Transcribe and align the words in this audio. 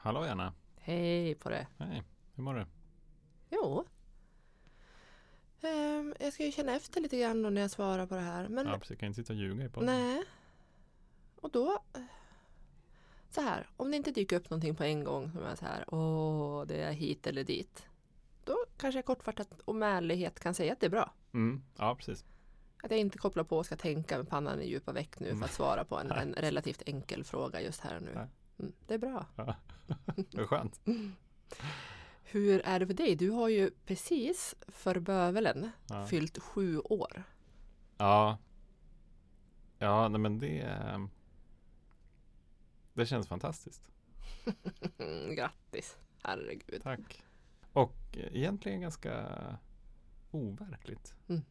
Hallå 0.00 0.20
Anna. 0.20 0.52
Hej 0.76 1.34
på 1.34 1.48
det. 1.50 1.66
Hej. 1.78 2.02
Hur 2.34 2.42
mår 2.42 2.54
du? 2.54 2.66
Jo. 3.50 3.84
Ehm, 5.62 6.14
jag 6.20 6.32
ska 6.32 6.44
ju 6.44 6.52
känna 6.52 6.74
efter 6.76 7.00
lite 7.00 7.18
grann 7.18 7.42
då 7.42 7.50
när 7.50 7.60
jag 7.60 7.70
svarar 7.70 8.06
på 8.06 8.14
det 8.14 8.20
här. 8.20 8.48
Men 8.48 8.66
Ja, 8.66 8.72
precis. 8.72 8.90
Jag 8.90 8.98
kan 8.98 9.06
inte 9.06 9.20
sitta 9.20 9.32
och 9.32 9.38
ljuga 9.38 9.64
i 9.64 9.68
podden. 9.68 9.86
nej. 9.86 10.24
Och 11.40 11.50
då. 11.50 11.78
Så 13.30 13.40
här, 13.40 13.66
om 13.76 13.90
det 13.90 13.96
inte 13.96 14.10
dyker 14.10 14.36
upp 14.36 14.50
någonting 14.50 14.74
på 14.76 14.84
en 14.84 15.04
gång 15.04 15.32
som 15.32 15.42
är 15.42 15.54
så 15.54 15.64
här, 15.64 15.94
åh, 15.94 16.66
det 16.66 16.82
är 16.82 16.92
hit 16.92 17.26
eller 17.26 17.44
dit. 17.44 17.86
Då 18.44 18.56
kanske 18.76 18.98
jag 18.98 19.04
kortfattat 19.04 19.60
och 19.64 19.74
med 19.74 19.96
ärlighet 19.96 20.40
kan 20.40 20.54
säga 20.54 20.72
att 20.72 20.80
det 20.80 20.86
är 20.86 20.90
bra. 20.90 21.12
Mm. 21.34 21.62
Ja, 21.76 21.94
precis. 21.96 22.24
Att 22.82 22.90
jag 22.90 23.00
inte 23.00 23.18
kopplar 23.18 23.44
på 23.44 23.58
och 23.58 23.66
ska 23.66 23.76
tänka 23.76 24.16
med 24.16 24.28
pannan 24.28 24.60
i 24.62 24.68
djupa 24.70 24.92
veck 24.92 25.20
nu 25.20 25.36
för 25.36 25.44
att 25.44 25.52
svara 25.52 25.84
på 25.84 25.98
en, 25.98 26.12
en 26.12 26.32
relativt 26.32 26.82
enkel 26.86 27.24
fråga 27.24 27.60
just 27.60 27.80
här 27.80 27.96
och 27.96 28.02
nu. 28.02 28.10
Nej. 28.14 28.26
Mm, 28.58 28.72
det 28.86 28.94
är 28.94 28.98
bra. 28.98 29.26
Ja. 29.36 29.54
det 30.16 30.38
är 30.40 30.46
skönt. 30.46 30.80
Hur 32.22 32.60
är 32.64 32.80
det 32.80 32.86
för 32.86 32.94
dig? 32.94 33.16
Du 33.16 33.30
har 33.30 33.48
ju 33.48 33.70
precis 33.86 34.54
för 34.68 35.00
bövelen 35.00 35.70
Ja. 35.88 36.06
fyllt 36.06 36.38
sju 36.38 36.78
år. 36.78 37.22
Ja. 37.96 38.38
Ja, 39.78 40.08
nej, 40.08 40.20
men 40.20 40.38
det 40.38 40.60
eh, 40.60 40.98
Det 42.94 43.06
känns 43.06 43.28
fantastiskt. 43.28 43.90
Grattis! 45.36 45.96
Herregud. 46.22 46.82
Tack. 46.82 47.22
Och 47.72 47.94
egentligen 48.16 48.80
ganska 48.80 49.26
overkligt. 50.30 51.14
Mm. 51.28 51.42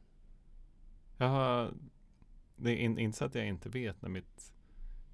Jag 1.18 1.28
har 1.28 1.74
Det 2.56 2.72
är 2.72 2.76
in, 2.76 2.98
inte 2.98 3.18
så 3.18 3.26
att 3.26 3.36
jag 3.36 3.48
inte 3.48 3.70
vet 3.70 4.02
när 4.02 4.10
mitt 4.10 4.54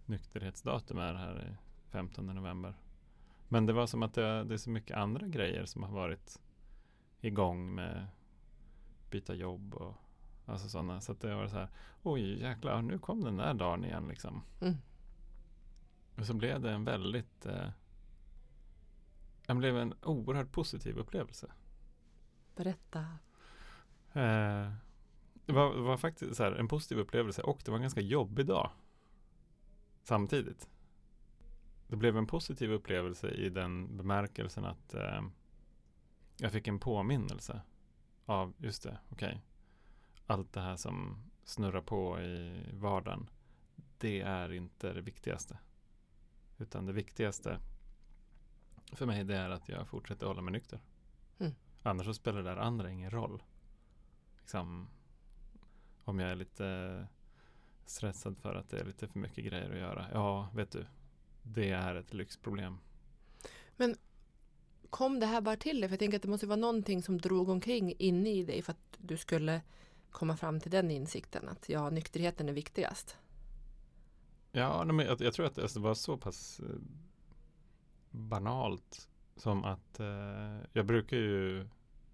nykterhetsdatum 0.05 0.98
är 0.98 1.14
här 1.14 1.58
15 1.93 2.25
november. 2.25 2.73
Men 3.47 3.65
det 3.65 3.73
var 3.73 3.88
som 3.88 4.03
att 4.03 4.13
det, 4.13 4.43
det 4.43 4.53
är 4.53 4.57
så 4.57 4.70
mycket 4.70 4.97
andra 4.97 5.27
grejer 5.27 5.65
som 5.65 5.83
har 5.83 5.91
varit 5.91 6.41
igång 7.22 7.75
med 7.75 8.08
byta 9.09 9.33
jobb 9.33 9.73
och 9.73 9.95
alltså 10.45 10.69
sådana. 10.69 11.02
Så 11.02 11.11
att 11.11 11.22
det 11.22 11.35
var 11.35 11.47
så 11.47 11.55
här, 11.55 11.69
oj 12.03 12.41
jäklar, 12.41 12.81
nu 12.81 13.00
kom 13.00 13.23
den 13.23 13.38
där 13.38 13.53
dagen 13.53 13.85
igen 13.85 14.08
liksom. 14.08 14.44
Mm. 14.61 14.77
Och 16.17 16.25
så 16.25 16.33
blev 16.33 16.61
det 16.61 16.72
en 16.72 16.83
väldigt, 16.83 17.45
eh, 17.45 17.69
det 19.47 19.55
blev 19.55 19.78
en 19.78 19.94
oerhört 20.02 20.52
positiv 20.52 20.97
upplevelse. 20.97 21.52
Berätta. 22.55 23.00
Eh, 24.13 24.72
det, 25.45 25.53
var, 25.53 25.75
det 25.75 25.81
var 25.81 25.97
faktiskt 25.97 26.35
så 26.35 26.44
här, 26.44 26.52
en 26.52 26.67
positiv 26.67 26.97
upplevelse 26.97 27.41
och 27.41 27.61
det 27.66 27.72
var 27.72 27.78
en 27.78 27.81
ganska 27.81 28.02
jobbig 28.02 28.45
dag. 28.45 28.72
Samtidigt. 30.03 30.69
Det 31.94 31.97
blev 31.97 32.17
en 32.17 32.27
positiv 32.27 32.72
upplevelse 32.72 33.31
i 33.31 33.49
den 33.49 33.97
bemärkelsen 33.97 34.66
att 34.66 34.94
eh, 34.94 35.22
jag 36.38 36.52
fick 36.52 36.67
en 36.67 36.80
påminnelse 36.80 37.61
av, 38.25 38.53
just 38.58 38.83
det, 38.83 38.97
okej. 39.09 39.41
allt 40.25 40.53
det 40.53 40.61
här 40.61 40.75
som 40.75 41.17
snurrar 41.44 41.81
på 41.81 42.22
i 42.22 42.66
vardagen. 42.73 43.30
Det 43.97 44.22
är 44.22 44.53
inte 44.53 44.94
det 44.94 45.02
viktigaste. 45.02 45.58
Utan 46.58 46.85
det 46.85 46.94
viktigaste 46.94 47.59
för 48.91 49.05
mig 49.05 49.23
det 49.23 49.38
är 49.38 49.50
att 49.50 49.69
jag 49.69 49.88
fortsätter 49.88 50.28
hålla 50.28 50.41
mig 50.41 50.52
nykter. 50.52 50.80
Mm. 51.39 51.53
Annars 51.83 52.05
så 52.05 52.13
spelar 52.13 52.44
det 52.44 52.50
där 52.50 52.57
andra 52.57 52.91
ingen 52.91 53.11
roll. 53.11 53.44
Liksom, 54.39 54.88
om 56.03 56.19
jag 56.19 56.31
är 56.31 56.35
lite 56.35 57.07
stressad 57.85 58.38
för 58.38 58.55
att 58.55 58.69
det 58.69 58.80
är 58.80 58.85
lite 58.85 59.07
för 59.07 59.19
mycket 59.19 59.45
grejer 59.45 59.72
att 59.72 59.78
göra. 59.78 60.07
Ja, 60.13 60.50
vet 60.53 60.72
du. 60.72 60.85
Det 61.44 61.69
är 61.69 61.95
ett 61.95 62.13
lyxproblem. 62.13 62.77
Kom 64.94 65.19
det 65.19 65.25
här 65.25 65.41
bara 65.41 65.55
till 65.55 65.80
dig? 65.80 65.89
För 65.89 65.94
jag 65.94 66.00
tänker 66.00 66.17
att 66.17 66.22
det 66.22 66.30
måste 66.30 66.47
vara 66.47 66.59
någonting 66.59 67.03
som 67.03 67.17
drog 67.17 67.50
omkring 67.50 67.94
inne 68.00 68.30
i 68.30 68.44
dig 68.44 68.61
för 68.61 68.72
att 68.72 68.97
du 68.97 69.17
skulle 69.17 69.61
komma 70.11 70.38
fram 70.38 70.59
till 70.59 70.72
den 70.72 70.91
insikten 70.91 71.50
att 71.50 71.69
ja, 71.69 71.90
nykterheten 71.90 72.50
är 72.50 72.53
viktigast. 72.53 73.18
Ja, 74.51 74.85
men 74.85 75.06
jag, 75.06 75.22
jag 75.22 75.34
tror 75.34 75.45
att 75.45 75.59
alltså, 75.59 75.79
det 75.79 75.84
var 75.84 75.94
så 75.94 76.18
pass 76.18 76.59
eh, 76.59 76.66
banalt 78.12 79.09
som 79.35 79.63
att 79.66 80.00
eh, 80.00 80.57
jag 80.73 80.85
brukar 80.85 81.18
ju 81.18 81.68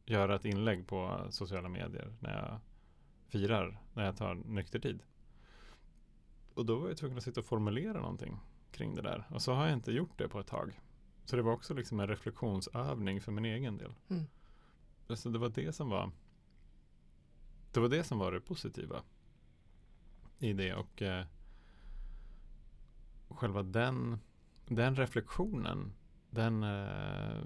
göra 0.06 0.36
ett 0.36 0.46
inlägg 0.46 0.88
på 0.88 1.28
sociala 1.30 1.70
medier 1.70 2.16
när 2.20 2.36
jag 2.38 2.60
firar, 3.28 3.82
när 3.94 4.06
jag 4.06 4.18
tar 4.18 4.36
nyktertid. 4.36 5.04
Och 6.54 6.66
då 6.66 6.76
var 6.76 6.88
jag 6.88 6.98
tvungen 6.98 7.18
att 7.18 7.24
sitta 7.24 7.40
och 7.40 7.46
formulera 7.46 8.00
någonting 8.00 8.40
kring 8.72 8.96
det 8.96 9.02
där. 9.02 9.28
Och 9.30 9.42
så 9.42 9.54
har 9.54 9.66
jag 9.66 9.74
inte 9.74 9.92
gjort 9.92 10.18
det 10.18 10.30
på 10.30 10.40
ett 10.40 10.48
tag. 10.48 10.80
Så 11.26 11.36
det 11.36 11.42
var 11.42 11.52
också 11.52 11.74
liksom 11.74 12.00
en 12.00 12.08
reflektionsövning 12.08 13.22
för 13.22 13.32
min 13.32 13.46
egen 13.46 13.78
del. 13.78 13.94
Mm. 14.10 14.24
Alltså 15.08 15.30
det 15.30 15.40
var 15.40 15.50
det 15.50 15.74
som 15.74 15.90
var 15.90 16.12
Det 17.72 17.80
var 17.80 17.90
det 17.90 18.04
som 18.04 18.20
var 18.20 18.32
det 18.32 18.42
positiva 18.42 19.04
i 20.40 20.54
det 20.54 20.74
och 20.74 21.02
eh, 21.02 21.26
själva 23.30 23.64
den 23.64 24.20
den 24.68 24.96
reflektionen 24.96 25.94
den 26.30 26.64
eh, 26.64 27.44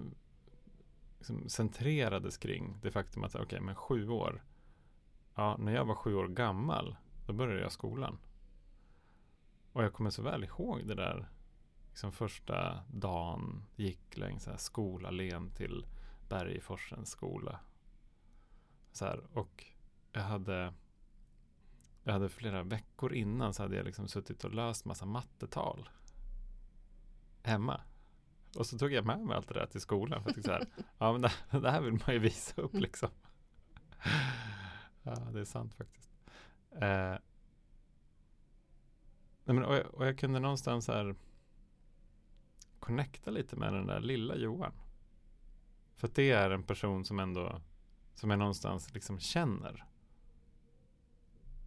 liksom 1.17 1.49
centrerades 1.49 2.37
kring 2.37 2.77
det 2.81 2.91
faktum 2.91 3.23
att 3.23 3.35
okej, 3.35 3.61
men 3.61 3.75
sju 3.75 4.09
år 4.09 4.43
ja, 5.35 5.57
när 5.59 5.75
jag 5.75 5.85
var 5.85 5.95
sju 5.95 6.15
år 6.15 6.27
gammal 6.27 6.95
då 7.25 7.33
började 7.33 7.61
jag 7.61 7.71
skolan 7.71 8.17
och 9.73 9.83
jag 9.83 9.93
kommer 9.93 10.09
så 10.09 10.21
väl 10.21 10.43
ihåg 10.43 10.87
det 10.87 10.95
där 10.95 11.29
liksom 11.89 12.11
första 12.11 12.83
dagen 12.87 13.65
gick 13.75 14.17
längs 14.17 14.47
skolallén 14.57 15.51
till 15.51 15.85
Bergforsens 16.29 17.09
skola. 17.09 17.59
Så 18.91 19.05
här, 19.05 19.23
och 19.33 19.65
jag 20.11 20.21
hade 20.21 20.73
jag 22.03 22.13
hade 22.13 22.29
flera 22.29 22.63
veckor 22.63 23.13
innan 23.13 23.53
så 23.53 23.63
hade 23.63 23.75
jag 23.75 23.85
liksom 23.85 24.07
suttit 24.07 24.43
och 24.43 24.53
löst 24.53 24.85
massa 24.85 25.05
mattetal 25.05 25.89
hemma. 27.43 27.81
Och 28.57 28.65
så 28.65 28.77
tog 28.77 28.91
jag 28.91 29.05
med 29.05 29.19
mig 29.19 29.35
allt 29.35 29.47
det 29.47 29.53
där 29.53 29.65
till 29.65 29.81
skolan. 29.81 30.23
För 30.23 30.31
tänkte 30.31 30.51
så 30.51 30.51
här, 30.51 30.67
ja 30.97 31.11
men 31.11 31.21
det, 31.21 31.59
det 31.59 31.71
här 31.71 31.81
vill 31.81 31.93
man 31.93 32.13
ju 32.13 32.19
visa 32.19 32.61
upp 32.61 32.73
liksom. 32.73 33.09
Ja, 35.03 35.15
det 35.15 35.39
är 35.39 35.45
sant 35.45 35.73
faktiskt. 35.73 36.11
Eh, 36.71 37.15
nej, 39.45 39.55
men, 39.55 39.65
och, 39.65 39.75
jag, 39.75 39.95
och 39.95 40.07
jag 40.07 40.17
kunde 40.17 40.39
någonstans 40.39 40.87
här 40.87 41.15
connecta 42.79 43.31
lite 43.31 43.55
med 43.55 43.73
den 43.73 43.87
där 43.87 43.99
lilla 43.99 44.35
Johan. 44.35 44.73
För 45.95 46.07
att 46.07 46.15
det 46.15 46.31
är 46.31 46.49
en 46.49 46.63
person 46.63 47.05
som 47.05 47.19
ändå 47.19 47.61
som 48.15 48.29
jag 48.29 48.39
någonstans 48.39 48.93
liksom 48.93 49.19
känner. 49.19 49.85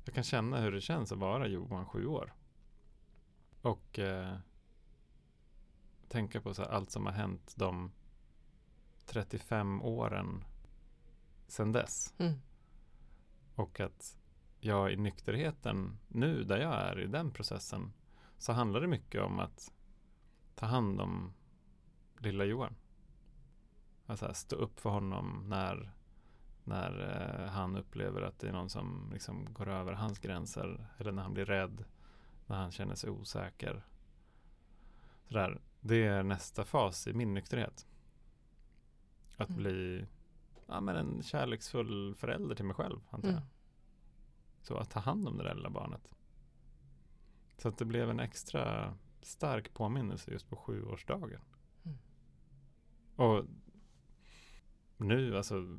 Jag 0.05 0.15
kan 0.15 0.25
känna 0.25 0.61
hur 0.61 0.73
det 0.73 0.81
känns 0.81 1.13
att 1.13 1.19
vara 1.19 1.47
Johan 1.47 1.87
sju 1.87 2.07
år. 2.07 2.35
Och 3.63 3.99
eh, 3.99 4.37
tänka 6.09 6.41
på 6.41 6.55
så 6.55 6.63
här, 6.63 6.71
allt 6.71 6.91
som 6.91 7.07
har 7.07 7.13
hänt 7.13 7.55
de 7.57 7.93
35 9.07 9.83
åren 9.83 10.45
sedan 11.47 11.73
dess. 11.73 12.15
Mm. 12.19 12.35
Och 13.55 13.81
att 13.81 14.19
jag 14.67 14.93
i 14.93 14.97
nykterheten 14.97 15.99
nu 16.09 16.45
där 16.45 16.59
jag 16.59 16.75
är 16.75 17.01
i 17.01 17.07
den 17.07 17.31
processen 17.31 17.93
så 18.39 18.53
handlar 18.53 18.81
det 18.81 18.87
mycket 18.87 19.23
om 19.23 19.41
att 19.41 19.73
ta 20.55 20.67
hand 20.67 21.01
om 21.01 21.33
lilla 22.19 22.45
Johan. 22.45 22.75
Alltså 24.07 24.27
här, 24.27 24.33
stå 24.33 24.57
upp 24.57 24.81
för 24.81 24.91
honom 24.91 25.45
när, 25.49 25.93
när 26.65 27.01
eh, 27.01 27.51
han 27.51 27.77
upplever 27.77 28.23
att 28.23 28.39
det 28.39 28.49
är 28.49 28.53
någon 28.53 28.71
som 28.71 29.11
liksom 29.13 29.53
går 29.53 29.69
över 29.69 29.93
hans 29.93 30.19
gränser 30.19 30.87
eller 30.99 31.13
när 31.13 31.23
han 31.23 31.35
blir 31.35 31.45
rädd, 31.45 31.85
när 32.47 32.57
han 32.57 32.71
känner 32.71 32.95
sig 32.95 33.11
osäker. 33.11 33.85
Sådär. 35.29 35.61
Det 35.81 36.05
är 36.07 36.23
nästa 36.23 36.65
fas 36.65 37.07
i 37.07 37.13
min 37.13 37.35
nykterhet. 37.35 37.87
Att 39.37 39.49
Mm. 39.49 39.63
bli 39.63 40.07
ja, 40.67 40.81
men 40.81 40.97
en 40.97 41.23
kärleksfull 41.23 42.15
förälder 42.15 42.55
till 42.55 42.65
mig 42.65 42.75
själv, 42.75 43.01
antar 43.11 43.29
jag. 43.29 43.37
Mm. 43.37 43.49
Så 44.67 44.77
att 44.77 44.91
ta 44.91 45.01
hand 45.01 45.29
om 45.29 45.39
det 45.39 45.45
där 45.45 45.55
lilla 45.55 45.71
barnet. 45.71 46.11
Så 47.59 47.69
att 47.69 47.79
det 47.79 47.85
blev 47.85 48.11
en 48.11 48.21
extra 48.21 48.95
stark 49.23 49.75
påminnelse 49.75 50.31
just 50.31 50.49
på 50.51 50.57
sjuårsdagen. 50.57 51.41
Mm. 51.85 51.99
Och 53.17 53.45
nu, 54.97 55.37
alltså 55.37 55.79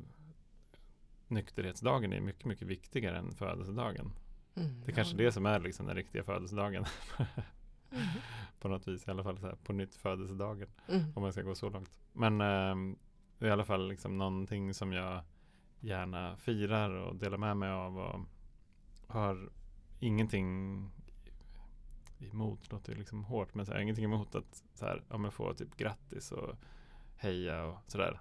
nykterhetsdagen 1.26 2.12
är 2.12 2.20
mycket, 2.20 2.44
mycket 2.44 2.68
viktigare 2.68 3.18
än 3.18 3.32
födelsedagen. 3.32 4.12
Mm. 4.54 4.80
Det 4.80 4.92
är 4.92 4.94
kanske 4.94 5.16
Ja. 5.16 5.24
det 5.24 5.32
som 5.32 5.46
är 5.46 5.60
liksom 5.60 5.86
den 5.86 5.96
riktiga 5.96 6.24
födelsedagen. 6.24 6.84
Mm. 7.18 7.28
på 8.60 8.68
något 8.68 8.88
vis 8.88 9.08
i 9.08 9.10
alla 9.10 9.22
fall 9.22 9.38
så 9.38 9.46
här, 9.46 9.56
på 9.56 9.72
nytt 9.72 9.94
födelsedagen. 9.94 10.68
Mm. 10.88 11.12
Om 11.16 11.22
man 11.22 11.32
ska 11.32 11.42
gå 11.42 11.54
så 11.54 11.70
långt. 11.70 11.98
Men 12.12 12.40
är 12.40 12.96
i 13.40 13.50
alla 13.50 13.64
fall 13.64 13.88
liksom 13.88 14.18
någonting 14.18 14.74
som 14.74 14.92
jag 14.92 15.22
gärna 15.80 16.36
firar 16.36 16.90
och 16.90 17.16
delar 17.16 17.38
med 17.38 17.56
mig 17.56 17.70
av. 17.70 17.98
Och 17.98 18.20
har 19.08 19.50
ingenting 20.00 20.82
emot 22.18 22.72
låter 22.72 22.94
liksom 22.94 23.24
hårt 23.24 23.54
men 23.54 23.66
så 23.66 23.72
här, 23.72 23.80
ingenting 23.80 24.04
emot 24.04 24.34
att 24.34 24.64
så 24.74 24.86
här, 24.86 25.04
ja, 25.08 25.18
men 25.18 25.32
få 25.32 25.54
typ 25.54 25.76
grattis 25.76 26.32
och 26.32 26.56
heja 27.16 27.64
och 27.64 27.78
sådär 27.86 28.20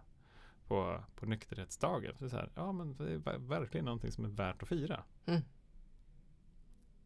på, 0.68 1.04
på 1.16 1.25
nykterhetsdagen. 1.25 2.18
Så 2.18 2.30
så 2.30 2.36
här, 2.36 2.51
ja 2.56 2.72
men 2.72 2.95
det 2.95 3.13
är 3.13 3.38
verkligen 3.38 3.86
någonting 3.86 4.12
som 4.12 4.25
är 4.25 4.30
värt 4.30 4.62
att 4.62 4.69
fira. 4.69 5.04
Mm. 5.25 5.42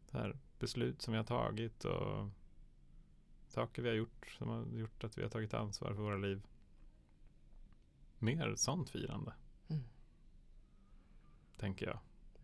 Så 0.06 0.18
här, 0.18 0.38
beslut 0.58 1.02
som 1.02 1.12
vi 1.12 1.18
har 1.18 1.24
tagit 1.24 1.84
och 1.84 2.28
saker 3.48 3.82
vi 3.82 3.88
har 3.88 3.96
gjort 3.96 4.26
som 4.38 4.48
har 4.48 4.66
gjort 4.66 5.04
att 5.04 5.18
vi 5.18 5.22
har 5.22 5.30
tagit 5.30 5.54
ansvar 5.54 5.94
för 5.94 6.02
våra 6.02 6.16
liv. 6.16 6.46
Mer 8.18 8.54
sånt 8.56 8.90
firande. 8.90 9.34
Mm. 9.68 9.84
Tänker 11.56 11.86
jag. 11.86 11.98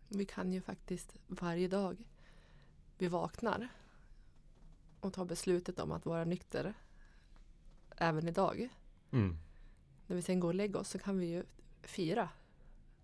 Vi 0.09 0.25
kan 0.25 0.51
ju 0.53 0.61
faktiskt 0.61 1.17
varje 1.27 1.67
dag 1.67 1.97
vi 2.97 3.07
vaknar 3.07 3.67
och 4.99 5.13
tar 5.13 5.25
beslutet 5.25 5.79
om 5.79 5.91
att 5.91 6.05
vara 6.05 6.25
nykter 6.25 6.73
även 7.97 8.27
idag. 8.27 8.69
Mm. 9.11 9.37
När 10.07 10.15
vi 10.15 10.21
sen 10.21 10.39
går 10.39 10.47
och 10.47 10.55
lägger 10.55 10.79
oss 10.79 10.89
så 10.89 10.99
kan 10.99 11.19
vi 11.19 11.25
ju 11.25 11.43
fira 11.81 12.29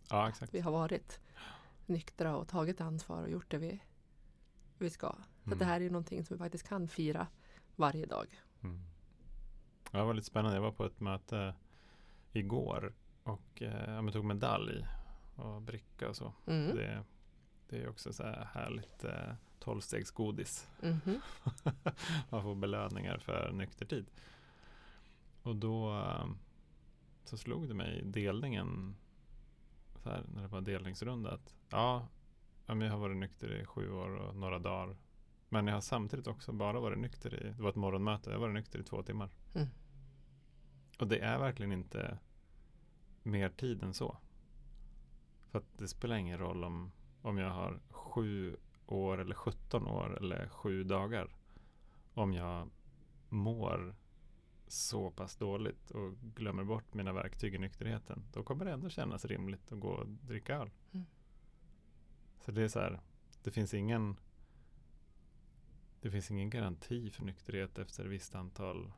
Ja, 0.10 0.30
exakt. 0.30 0.54
vi 0.54 0.60
har 0.60 0.72
varit 0.72 1.19
nyktra 1.86 2.36
och 2.36 2.48
tagit 2.48 2.81
ansvar 2.81 3.24
och 3.24 3.30
gjort 3.30 3.51
det 3.51 3.58
vi, 3.58 3.80
vi 4.78 4.90
ska. 4.90 5.08
Så 5.44 5.48
Mm. 5.50 5.58
det 5.60 5.66
här 5.66 5.75
är 5.75 5.80
ju 5.84 5.90
någonting 5.90 6.25
som 6.25 6.38
vi 6.38 6.44
faktiskt 6.44 6.68
kan 6.68 6.88
fira 6.88 7.28
varje 7.75 8.06
dag. 8.06 8.42
Mm. 8.63 8.81
Ja, 9.92 10.00
det 10.00 10.06
var 10.06 10.13
lite 10.13 10.28
spännande. 10.28 10.58
Jag 10.58 10.62
var 10.62 10.72
på 10.72 10.86
ett 10.86 11.00
möte 11.00 11.56
igår 12.31 12.94
och 13.24 13.62
eh, 13.62 13.94
ja, 13.94 14.01
men 14.01 14.13
tog 14.13 14.25
medalj 14.25 14.86
och 15.36 15.62
bricka 15.62 16.10
och 16.10 16.16
så. 16.16 16.34
Mm. 16.46 16.76
Det, 16.76 17.04
det 17.70 17.78
är 17.78 17.90
också 17.90 18.14
så 18.14 18.24
här 18.24 18.48
härligt 18.54 19.04
eh, 19.04 19.34
tolvstegsgodis. 19.60 20.68
Mhm. 20.82 21.22
Man 22.30 22.44
får 22.44 22.56
belöningar 22.56 23.18
för 23.18 23.52
nykter 23.52 23.86
tid. 23.86 24.06
Och 25.42 25.56
då 25.56 25.94
eh, 25.94 26.26
så 27.24 27.38
slog 27.38 27.68
det 27.68 27.74
mig 27.74 28.00
i 28.00 28.04
delningen 28.04 28.96
så 30.04 30.10
här, 30.10 30.24
när 30.36 30.42
det 30.42 30.48
var 30.48 30.62
delningsrunda 30.62 31.32
att 31.32 31.56
ja, 31.70 32.08
jag 32.66 32.76
har 32.76 32.98
varit 32.98 33.18
nykter 33.18 33.62
i 33.62 33.66
sju 33.66 33.92
år 33.92 34.16
och 34.16 34.36
några 34.36 34.60
dagar. 34.60 34.98
Men 35.50 35.68
jag 35.68 35.74
har 35.74 35.82
samtidigt 35.82 36.28
också 36.28 36.52
bara 36.52 36.80
varit 36.80 37.00
nykter 37.00 37.34
i, 37.34 37.54
det 37.58 37.64
var 37.64 37.70
ett 37.70 37.76
morgonmöte, 37.76 38.30
jag 38.30 38.38
har 38.38 38.42
varit 38.42 38.54
nykter 38.54 38.80
i 38.80 38.84
två 38.84 39.04
timmar. 39.04 39.30
Mm. 39.56 39.68
Och 41.00 41.08
det 41.08 41.20
är 41.20 41.40
verkligen 41.40 41.72
inte 41.72 42.18
mer 43.24 43.50
tid 43.50 43.84
än 43.84 43.94
så. 43.94 44.18
För 45.56 45.60
att 45.60 45.78
det 45.78 45.88
spelar 45.88 46.16
ingen 46.16 46.38
roll 46.38 46.63
om, 46.63 46.92
om 47.22 47.38
jag 47.38 47.50
har 47.50 47.80
sju 47.90 48.57
år 48.86 49.18
eller 49.18 49.36
17 49.36 49.88
år 49.88 50.18
eller 50.18 50.50
sju 50.50 50.84
dagar. 50.84 51.36
Om 52.13 52.34
jag 52.34 52.69
mår 53.30 53.96
så 54.68 55.12
pass 55.12 55.36
dåligt 55.36 55.92
och 55.92 56.13
glömmer 56.18 56.63
bort 56.63 56.94
mina 56.94 57.13
verktyg 57.13 57.56
i 57.56 57.57
nykterheten. 57.57 58.24
Då 58.34 58.44
kommer 58.44 58.66
det 58.66 58.72
ändå 58.72 58.90
kännas 58.90 59.25
rimligt 59.25 59.72
att 59.72 59.80
gå 59.80 59.88
och 59.88 60.07
dricka 60.07 60.56
öl. 60.56 60.69
Mm. 60.92 61.06
Så 62.40 62.51
det 62.51 62.62
är 62.62 62.68
så 62.68 62.80
här, 62.80 63.01
det 63.44 63.51
finns 63.51 63.74
ingen 63.74 64.19
det 66.01 66.12
finns 66.12 66.31
ingen 66.31 66.50
garanti 66.50 67.10
för 67.10 67.24
nykterhet 67.24 67.78
efter 67.78 68.06
ett 68.06 68.12
visst 68.12 68.36
antal 68.36 68.92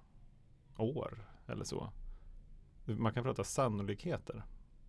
år 0.78 1.26
eller 1.48 1.64
så. 1.64 1.92
Man 2.86 3.14
kan 3.14 3.24
prata 3.24 3.44
sannolikheter. 3.44 4.44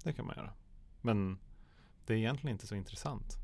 Det 0.05 0.13
kan 0.13 0.27
man 0.27 0.37
göra. 0.37 0.53
Men 1.01 1.39
det 2.09 2.15
är 2.15 2.19
egentligen 2.19 2.55
inte 2.55 2.67
så 2.67 2.75
intressant. 2.75 3.37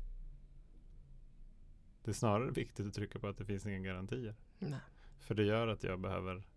Det 2.03 2.11
är 2.11 2.13
snarare 2.13 2.51
viktigt 2.51 2.87
att 2.87 2.93
trycka 2.93 3.19
på 3.19 3.27
att 3.27 3.37
det 3.37 3.45
finns 3.45 3.65
inga 3.65 3.79
garantier. 3.79 4.35
Nej. 4.59 4.79
För 5.19 5.35
det 5.35 5.43
gör 5.43 5.67
att 5.67 5.83
jag 5.83 5.99
behöver 5.99 6.47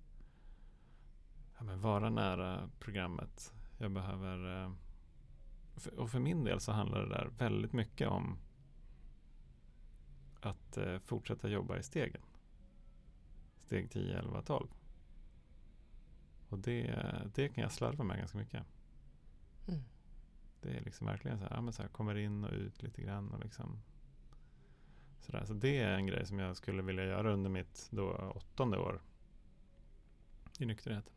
ja, 1.59 1.77
vara 1.77 2.11
nära 2.11 2.71
programmet. 2.79 3.55
Jag 3.79 3.91
behöver 3.91 4.65
eh, 4.65 4.73
och 5.97 6.11
för 6.11 6.19
min 6.19 6.45
del 6.45 6.61
så 6.61 6.73
handlar 6.73 7.01
det 7.01 7.09
där 7.09 7.31
väldigt 7.39 7.73
mycket 7.73 8.09
om 8.09 8.39
att 10.41 10.77
eh, 10.77 10.99
fortsätta 10.99 11.49
jobba 11.49 11.79
i 11.79 11.83
stegen. 11.83 12.23
Steg 13.61 13.91
10, 13.91 14.19
11, 14.19 14.43
12. 14.43 14.69
Och 16.49 16.59
det, 16.59 17.05
det 17.35 17.49
kan 17.49 17.63
jag 17.63 17.73
slarva 17.73 18.05
med 18.05 18.19
ganska 18.19 18.39
mycket. 18.39 18.67
Mm. 19.67 19.83
Det 20.61 20.69
är 20.69 20.81
liksom 20.81 21.07
verkligen 21.07 21.39
så 21.39 21.45
här, 21.45 21.55
ja, 21.55 21.61
men 21.61 21.73
så 21.73 21.83
här 21.83 21.89
kommer 21.89 22.15
in 22.15 22.45
och 22.45 22.53
ut 22.53 22.83
lite 22.83 23.03
grann 23.03 23.31
och 23.31 23.41
liksom 23.41 23.83
sådär. 25.21 25.45
Så 25.45 25.55
det 25.55 25.79
är 25.79 25.91
en 25.91 26.07
grej 26.07 26.27
som 26.27 26.39
jag 26.39 26.57
skulle 26.57 26.83
vilja 26.83 27.05
göra 27.05 27.33
under 27.33 27.51
mitt 27.51 27.89
då 27.91 28.33
åttonde 28.35 28.79
år 28.79 29.01
i 30.59 30.67
nykterheten. 30.67 31.13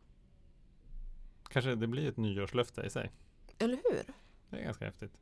Kanske 1.50 1.76
det 1.76 1.88
blir 1.88 2.10
ett 2.10 2.18
nyårslöfte 2.18 2.82
i 2.82 2.90
sig. 2.90 3.12
Eller 3.58 3.76
hur? 3.76 4.14
Det 4.50 4.58
är 4.58 4.64
ganska 4.64 4.86
häftigt. 4.86 5.18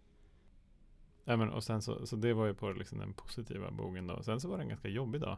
Ja, 1.24 1.38
men, 1.38 1.50
och 1.50 1.64
sen 1.64 1.82
så, 1.82 2.06
så 2.06 2.16
det 2.16 2.34
var 2.34 2.46
ju 2.46 2.54
på 2.54 2.72
liksom 2.72 3.00
den 3.00 3.14
positiva 3.14 3.72
bogen 3.72 4.08
då. 4.08 4.24
Sen 4.24 4.42
så 4.42 4.50
var 4.50 4.58
det 4.58 4.64
en 4.64 4.70
ganska 4.70 4.88
jobbig 4.88 5.22
dag. 5.22 5.38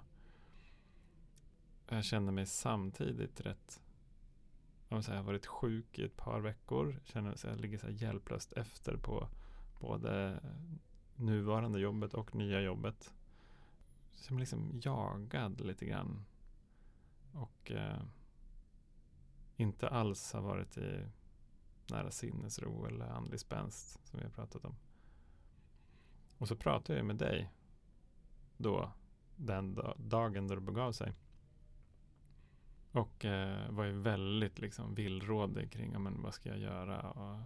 Jag 1.89 2.05
kände 2.05 2.31
mig 2.31 2.45
samtidigt 2.45 3.41
rätt 3.41 3.81
jag, 4.95 5.15
har 5.15 5.23
varit 5.23 5.45
sjuk 5.45 5.99
i 5.99 6.03
ett 6.03 6.17
par 6.17 6.39
veckor. 6.39 6.99
Känner 7.03 7.31
att 7.31 7.43
jag 7.43 7.59
ligger 7.59 7.77
så 7.77 7.85
här 7.85 7.93
hjälplöst 7.93 8.53
efter 8.53 8.97
på 8.97 9.27
både 9.79 10.39
nuvarande 11.15 11.79
jobbet 11.79 12.13
och 12.13 12.35
nya 12.35 12.61
jobbet. 12.61 13.13
Så 14.13 14.31
jag 14.31 14.35
blir 14.35 14.39
liksom 14.39 14.79
jagad 14.83 15.61
lite 15.61 15.85
grann. 15.85 16.25
Och 17.33 17.71
eh, 17.71 18.01
inte 19.57 19.89
alls 19.89 20.33
har 20.33 20.41
varit 20.41 20.77
i 20.77 21.05
nära 21.87 22.11
sinnesro 22.11 22.85
eller 22.85 23.05
andlig 23.05 23.39
spänst 23.39 24.07
som 24.07 24.19
vi 24.19 24.25
har 24.25 24.31
pratat 24.31 24.65
om. 24.65 24.75
Och 26.37 26.47
så 26.47 26.55
pratade 26.55 26.99
jag 26.99 27.05
med 27.05 27.15
dig 27.15 27.51
då, 28.57 28.91
den 29.35 29.79
dagen 29.97 30.47
då 30.47 30.55
det 30.55 30.61
begav 30.61 30.91
sig. 30.91 31.13
Och 32.91 33.25
eh, 33.25 33.71
var 33.71 33.83
ju 33.83 33.91
väldigt 33.91 34.59
liksom 34.59 34.95
villrådig 34.95 35.71
kring 35.71 35.93
ja, 35.93 35.99
men, 35.99 36.21
vad 36.21 36.33
ska 36.33 36.49
jag 36.49 36.59
göra 36.59 37.11
och 37.11 37.39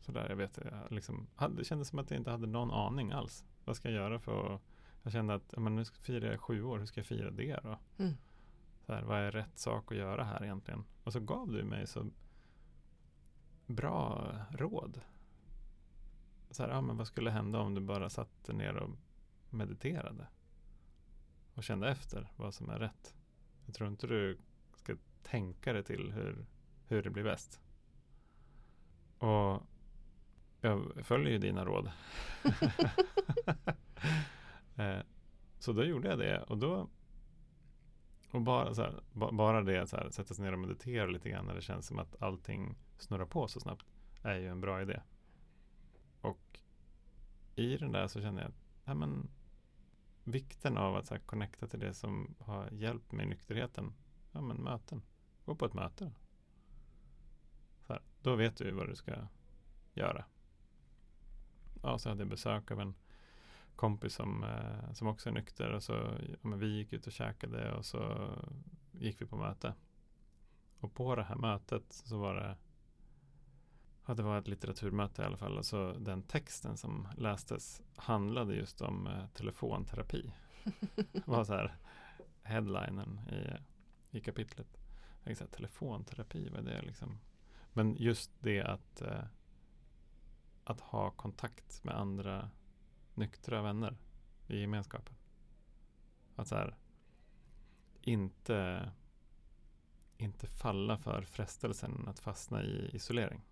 sådär. 0.00 0.26
Jag 0.28 0.36
vet, 0.36 0.58
jag 0.64 0.92
liksom, 0.92 1.26
hade, 1.36 1.56
det 1.56 1.64
kändes 1.64 1.88
som 1.88 1.98
att 1.98 2.10
jag 2.10 2.20
inte 2.20 2.30
hade 2.30 2.46
någon 2.46 2.70
aning 2.70 3.12
alls. 3.12 3.44
Vad 3.64 3.76
ska 3.76 3.88
jag 3.88 3.96
göra 3.96 4.18
för 4.18 4.54
att 4.54 4.60
jag 5.02 5.12
kände 5.12 5.34
att 5.34 5.52
ja, 5.52 5.60
men 5.60 5.76
nu 5.76 5.84
firar 5.84 6.30
jag 6.30 6.40
sju 6.40 6.62
år, 6.62 6.78
hur 6.78 6.86
ska 6.86 7.00
jag 7.00 7.06
fira 7.06 7.30
det 7.30 7.60
då? 7.62 7.78
Mm. 7.98 8.14
Så 8.86 8.92
här, 8.92 9.02
vad 9.02 9.18
är 9.18 9.30
rätt 9.30 9.58
sak 9.58 9.92
att 9.92 9.98
göra 9.98 10.24
här 10.24 10.44
egentligen? 10.44 10.84
Och 11.04 11.12
så 11.12 11.20
gav 11.20 11.52
du 11.52 11.64
mig 11.64 11.86
så 11.86 12.10
bra 13.66 14.30
råd. 14.50 15.00
Så 16.50 16.62
här, 16.62 16.70
ja, 16.70 16.80
men 16.80 16.96
vad 16.96 17.06
skulle 17.06 17.30
hända 17.30 17.58
om 17.58 17.74
du 17.74 17.80
bara 17.80 18.10
satte 18.10 18.52
ner 18.52 18.76
och 18.76 18.90
mediterade? 19.50 20.26
Och 21.54 21.64
kände 21.64 21.90
efter 21.90 22.32
vad 22.36 22.54
som 22.54 22.70
är 22.70 22.78
rätt. 22.78 23.14
Jag 23.66 23.74
tror 23.74 23.88
inte 23.88 24.06
du 24.06 24.38
tänka 25.24 25.72
det 25.72 25.82
till 25.82 26.12
hur, 26.12 26.46
hur 26.86 27.02
det 27.02 27.10
blir 27.10 27.24
bäst. 27.24 27.60
Och 29.18 29.62
jag 30.60 30.92
följer 31.02 31.32
ju 31.32 31.38
dina 31.38 31.64
råd. 31.64 31.90
Eh, 34.76 35.00
så 35.58 35.72
då 35.72 35.84
gjorde 35.84 36.08
jag 36.08 36.18
det 36.18 36.42
och 36.42 36.58
då 36.58 36.88
och 38.34 38.42
bara, 38.42 38.74
så 38.74 38.82
här, 38.82 39.02
ba, 39.12 39.32
bara 39.32 39.62
det 39.62 39.86
så 39.86 39.96
här, 39.96 40.10
sätta 40.10 40.34
sig 40.34 40.44
ner 40.44 40.52
och 40.52 40.58
meditera 40.58 41.06
lite 41.06 41.30
grann 41.30 41.46
när 41.46 41.54
det 41.54 41.60
känns 41.60 41.86
som 41.86 41.98
att 41.98 42.22
allting 42.22 42.76
snurrar 42.98 43.26
på 43.26 43.48
så 43.48 43.60
snabbt 43.60 43.86
är 44.22 44.34
ju 44.34 44.48
en 44.48 44.60
bra 44.60 44.82
idé. 44.82 45.00
Och 46.20 46.60
i 47.54 47.76
den 47.76 47.92
där 47.92 48.06
så 48.06 48.20
känner 48.20 48.42
jag 48.42 48.48
att 48.48 48.64
ja, 48.84 48.94
men, 48.94 49.30
vikten 50.24 50.76
av 50.76 50.96
att 50.96 51.06
så 51.06 51.14
här, 51.14 51.20
connecta 51.20 51.66
till 51.66 51.80
det 51.80 51.94
som 51.94 52.34
har 52.38 52.70
hjälpt 52.70 53.12
mig 53.12 53.26
i 53.26 53.28
nykterheten. 53.28 53.94
Ja, 54.32 54.40
men 54.40 54.56
möten. 54.56 55.02
Gå 55.44 55.54
på 55.54 55.64
ett 55.64 55.74
möte. 55.74 56.12
Så 57.86 57.92
här, 57.92 58.02
då 58.22 58.34
vet 58.34 58.56
du 58.56 58.70
vad 58.70 58.88
du 58.88 58.94
ska 58.94 59.14
göra. 59.94 60.24
Ja, 61.82 61.98
så 61.98 62.08
hade 62.08 62.20
jag 62.20 62.28
besök 62.28 62.70
av 62.70 62.80
en 62.80 62.94
kompis 63.76 64.14
som, 64.14 64.44
eh, 64.44 64.92
som 64.92 65.08
också 65.08 65.28
är 65.28 65.32
nykter. 65.32 65.72
Och 65.72 65.82
så, 65.82 65.92
ja, 66.28 66.36
men 66.40 66.58
vi 66.58 66.76
gick 66.76 66.92
ut 66.92 67.06
och 67.06 67.12
käkade 67.12 67.72
och 67.72 67.84
så 67.84 68.30
gick 68.92 69.22
vi 69.22 69.26
på 69.26 69.36
möte. 69.36 69.74
Och 70.80 70.94
på 70.94 71.16
det 71.16 71.22
här 71.22 71.36
mötet 71.36 71.92
så 71.92 72.18
var 72.18 72.34
det 72.34 72.56
Ja, 74.06 74.14
det 74.14 74.22
var 74.22 74.38
ett 74.38 74.48
litteraturmöte 74.48 75.22
i 75.22 75.24
alla 75.24 75.36
fall. 75.36 75.58
Och 75.58 75.66
så 75.66 75.92
den 75.92 76.22
texten 76.22 76.76
som 76.76 77.08
lästes 77.16 77.82
handlade 77.96 78.54
just 78.54 78.80
om 78.80 79.06
eh, 79.06 79.26
telefonterapi. 79.26 80.32
Var 81.24 81.44
så 81.44 81.52
här 81.52 81.76
headlinen 82.42 83.20
i, 83.28 83.56
i 84.16 84.20
kapitlet. 84.20 84.83
Jag 85.24 85.36
tänkte 85.36 85.44
så 85.44 85.56
telefonterapi, 85.56 86.48
vad 86.48 86.68
är 86.68 86.80
det 86.80 86.82
liksom? 86.82 87.18
Men 87.72 87.96
just 87.96 88.30
det 88.40 88.62
att, 88.62 89.00
eh, 89.00 89.24
att 90.64 90.80
ha 90.80 91.10
kontakt 91.10 91.84
med 91.84 91.94
andra 91.94 92.50
nyktra 93.14 93.62
vänner 93.62 93.96
i 94.46 94.60
gemenskapen. 94.60 95.14
Att 96.36 96.48
så 96.48 96.54
här, 96.54 96.76
inte, 98.00 98.90
inte 100.16 100.46
falla 100.46 100.98
för 100.98 101.22
frestelsen 101.22 102.08
att 102.08 102.18
fastna 102.18 102.62
i 102.62 102.90
isolering. 102.92 103.42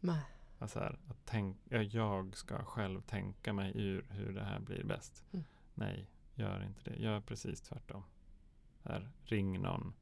Nej. 0.00 0.22
Alltså 0.58 0.78
här, 0.78 0.98
att 1.08 1.18
tänk, 1.24 1.56
ja, 1.68 1.82
jag 1.82 2.36
ska 2.36 2.64
själv 2.64 3.00
tänka 3.00 3.52
mig 3.52 3.72
ur 3.74 4.06
hur 4.10 4.32
det 4.32 4.44
här 4.44 4.60
blir 4.60 4.84
bäst. 4.84 5.24
Mm. 5.32 5.44
Nej, 5.74 6.10
gör 6.34 6.62
inte 6.62 6.90
det. 6.90 6.96
Gör 6.96 7.20
precis 7.20 7.60
tvärtom. 7.60 8.04
Här, 8.82 9.10
ring 9.24 9.60
någon 9.60 9.94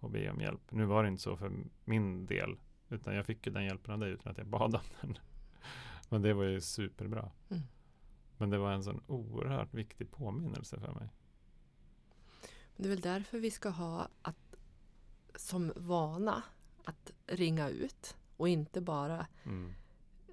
och 0.00 0.10
be 0.10 0.30
om 0.30 0.40
hjälp. 0.40 0.60
Nu 0.70 0.84
var 0.84 1.02
det 1.02 1.08
inte 1.08 1.22
så 1.22 1.36
för 1.36 1.52
min 1.84 2.26
del. 2.26 2.58
Utan 2.88 3.14
jag 3.14 3.26
fick 3.26 3.46
ju 3.46 3.52
den 3.52 3.64
hjälpen 3.64 3.92
av 3.94 3.98
dig 4.00 4.10
utan 4.10 4.32
att 4.32 4.38
jag 4.38 4.46
bad 4.46 4.74
om 4.74 4.80
den. 5.00 5.18
Men 6.08 6.22
det 6.22 6.34
var 6.34 6.44
ju 6.44 6.60
superbra. 6.60 7.30
Mm. 7.50 7.62
Men 8.36 8.50
det 8.50 8.58
var 8.58 8.72
en 8.72 8.84
sån 8.84 9.02
oerhört 9.06 9.74
viktig 9.74 10.10
påminnelse 10.10 10.80
för 10.80 10.92
mig. 10.92 11.08
Det 12.76 12.84
är 12.84 12.88
väl 12.88 13.00
därför 13.00 13.38
vi 13.38 13.50
ska 13.50 13.68
ha 13.68 14.08
att, 14.22 14.54
som 15.34 15.72
vana 15.76 16.42
att 16.84 17.12
ringa 17.26 17.68
ut 17.68 18.16
och 18.36 18.48
inte 18.48 18.80
bara 18.80 19.26
Mm. 19.44 19.72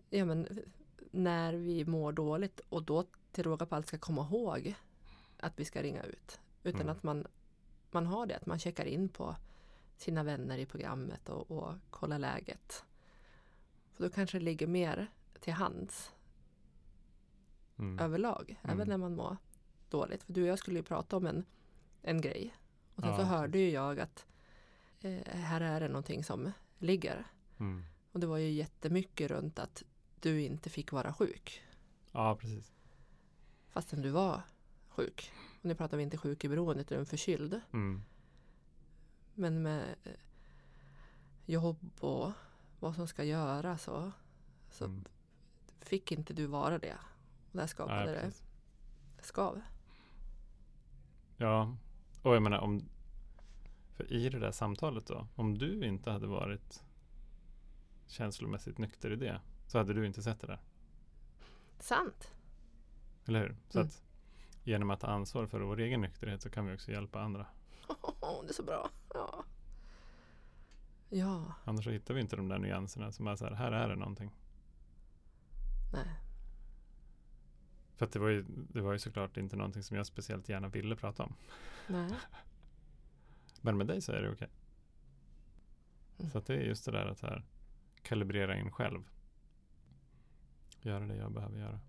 ja, 0.09 0.25
men, 0.25 0.47
när 1.11 1.53
vi 1.53 1.85
mår 1.85 2.11
dåligt 2.11 2.61
och 2.69 2.83
då 2.83 3.05
till 3.31 3.43
råga 3.43 3.65
på 3.65 3.75
allt 3.75 3.87
ska 3.87 3.97
komma 3.97 4.21
ihåg 4.21 4.75
att 5.39 5.59
vi 5.59 5.65
ska 5.65 5.81
ringa 5.83 6.03
ut. 6.03 6.39
Utan 6.63 6.81
Mm. 6.81 6.91
att 6.95 7.03
man, 7.03 7.27
man 7.91 8.07
har 8.07 8.25
det, 8.25 8.35
att 8.35 8.45
man 8.45 8.59
checkar 8.59 8.85
in 8.85 9.09
på 9.09 9.35
sina 9.97 10.23
vänner 10.23 10.57
i 10.57 10.65
programmet 10.65 11.29
och, 11.29 11.51
och 11.51 11.73
kollar 11.89 12.19
läget. 12.19 12.85
För 13.93 14.03
då 14.03 14.09
kanske 14.09 14.39
det 14.39 14.45
ligger 14.45 14.67
mer 14.67 15.07
till 15.39 15.53
hands 15.53 16.11
Mm. 17.79 17.99
överlag, 17.99 18.59
Mm. 18.63 18.75
även 18.75 18.87
när 18.87 18.97
man 18.97 19.15
mår 19.15 19.37
dåligt. 19.89 20.23
För 20.23 20.33
du 20.33 20.41
och 20.41 20.47
jag 20.47 20.59
skulle 20.59 20.79
ju 20.79 20.83
prata 20.83 21.17
om 21.17 21.25
en, 21.25 21.45
en 22.01 22.21
grej. 22.21 22.55
Och 22.95 23.01
sen 23.01 23.11
Ja, 23.11 23.17
så 23.17 23.23
hörde 23.23 23.57
ju 23.59 23.69
jag 23.69 23.99
att 23.99 24.25
eh, 25.01 25.21
här 25.27 25.61
är 25.61 25.79
det 25.79 25.87
någonting 25.87 26.23
som 26.23 26.51
ligger. 26.77 27.25
Mm. 27.59 27.83
Och 28.11 28.19
det 28.19 28.27
var 28.27 28.37
ju 28.37 28.49
jättemycket 28.49 29.31
runt 29.31 29.59
att 29.59 29.83
du 30.19 30.41
inte 30.41 30.69
fick 30.69 30.91
vara 30.91 31.13
sjuk. 31.13 31.63
Ja, 32.11 32.35
precis. 32.35 32.71
Fastän 33.69 34.01
du 34.01 34.09
var 34.09 34.41
sjuk. 34.89 35.31
Och 35.59 35.65
nu 35.65 35.75
pratar 35.75 35.97
vi 35.97 36.03
inte 36.03 36.17
sjuk 36.17 36.43
i 36.43 36.49
beroendet 36.49 36.91
utan 36.91 37.05
förkyld. 37.05 37.61
Mm. 37.73 38.03
Men 39.39 39.61
med 39.61 39.95
eh, 40.03 40.11
jobb 41.45 41.89
och 41.99 42.31
vad 42.79 42.95
som 42.95 43.07
ska 43.07 43.23
göras 43.23 43.87
och 43.87 44.09
så 44.69 44.85
Mm. 44.85 45.03
fick 45.81 46.11
inte 46.11 46.33
du 46.33 46.45
vara 46.45 46.77
det. 46.79 46.97
Och 47.51 47.57
där 47.57 47.67
skapade 47.67 48.05
Nej, 48.21 48.31
det 49.17 49.23
skav. 49.23 49.61
Ja, 51.37 51.75
och 52.21 52.35
jag 52.35 52.43
menar 52.43 52.57
om 52.59 52.83
För 53.95 54.11
i 54.13 54.29
det 54.29 54.39
där 54.39 54.51
samtalet 54.51 55.05
då 55.07 55.27
Om 55.35 55.57
du 55.57 55.85
inte 55.85 56.11
hade 56.11 56.27
varit 56.27 56.83
Känslomässigt 58.07 58.77
nykter 58.77 59.11
i 59.11 59.15
det 59.15 59.41
Så 59.67 59.77
hade 59.77 59.93
du 59.93 60.05
inte 60.05 60.21
sett 60.21 60.39
det 60.41 60.47
där 60.47 60.59
Sant. 61.79 62.31
Eller 63.25 63.39
hur? 63.39 63.55
Så 63.69 63.79
Mm. 63.79 63.87
att 63.87 64.03
Genom 64.63 64.89
att 64.89 64.99
ta 64.99 65.07
ansvar 65.07 65.45
för 65.47 65.59
vår 65.61 65.79
egen 65.79 66.01
nykterhet 66.01 66.41
Så 66.41 66.49
kan 66.49 66.65
vi 66.65 66.75
också 66.75 66.91
hjälpa 66.91 67.21
andra 67.21 67.45
det 68.43 68.49
är 68.49 68.53
så 68.53 68.63
bra. 68.63 68.89
Ja. 71.09 71.53
Annars 71.63 71.83
så 71.83 71.89
hittar 71.91 72.13
vi 72.13 72.21
inte 72.21 72.35
de 72.35 72.47
där 72.47 72.59
nyanserna 72.59 73.11
Som 73.11 73.27
är 73.27 73.35
så 73.35 73.45
här, 73.45 73.53
här 73.55 73.71
är 73.71 73.89
det 73.89 73.95
någonting 73.95 74.31
nej. 75.93 76.07
För 77.95 78.05
att 78.05 78.11
det 78.11 78.19
var 78.19 78.29
ju, 78.29 78.45
det 78.47 78.81
var 78.81 78.93
ju 78.93 78.99
såklart 78.99 79.37
inte 79.37 79.55
någonting 79.55 79.83
som 79.83 79.97
jag 79.97 80.05
speciellt 80.05 80.49
gärna 80.49 80.67
ville 80.67 80.95
prata 80.95 81.23
om 81.23 81.33
nej. 81.87 82.11
Men 83.61 83.77
med 83.77 83.87
dig 83.87 84.01
så 84.01 84.11
är 84.11 84.21
det 84.21 84.31
okej 84.31 84.49
Mm. 86.19 86.31
Så 86.31 86.37
att 86.37 86.45
det 86.45 86.53
är 86.55 86.61
just 86.61 86.85
det 86.85 86.91
där 86.91 87.05
att 87.05 87.21
här 87.21 87.45
Kalibrera 88.01 88.57
in 88.57 88.71
själv 88.71 89.03
Göra 90.81 91.05
det 91.07 91.15
jag 91.15 91.31
behöver 91.31 91.59
göra 91.59 91.79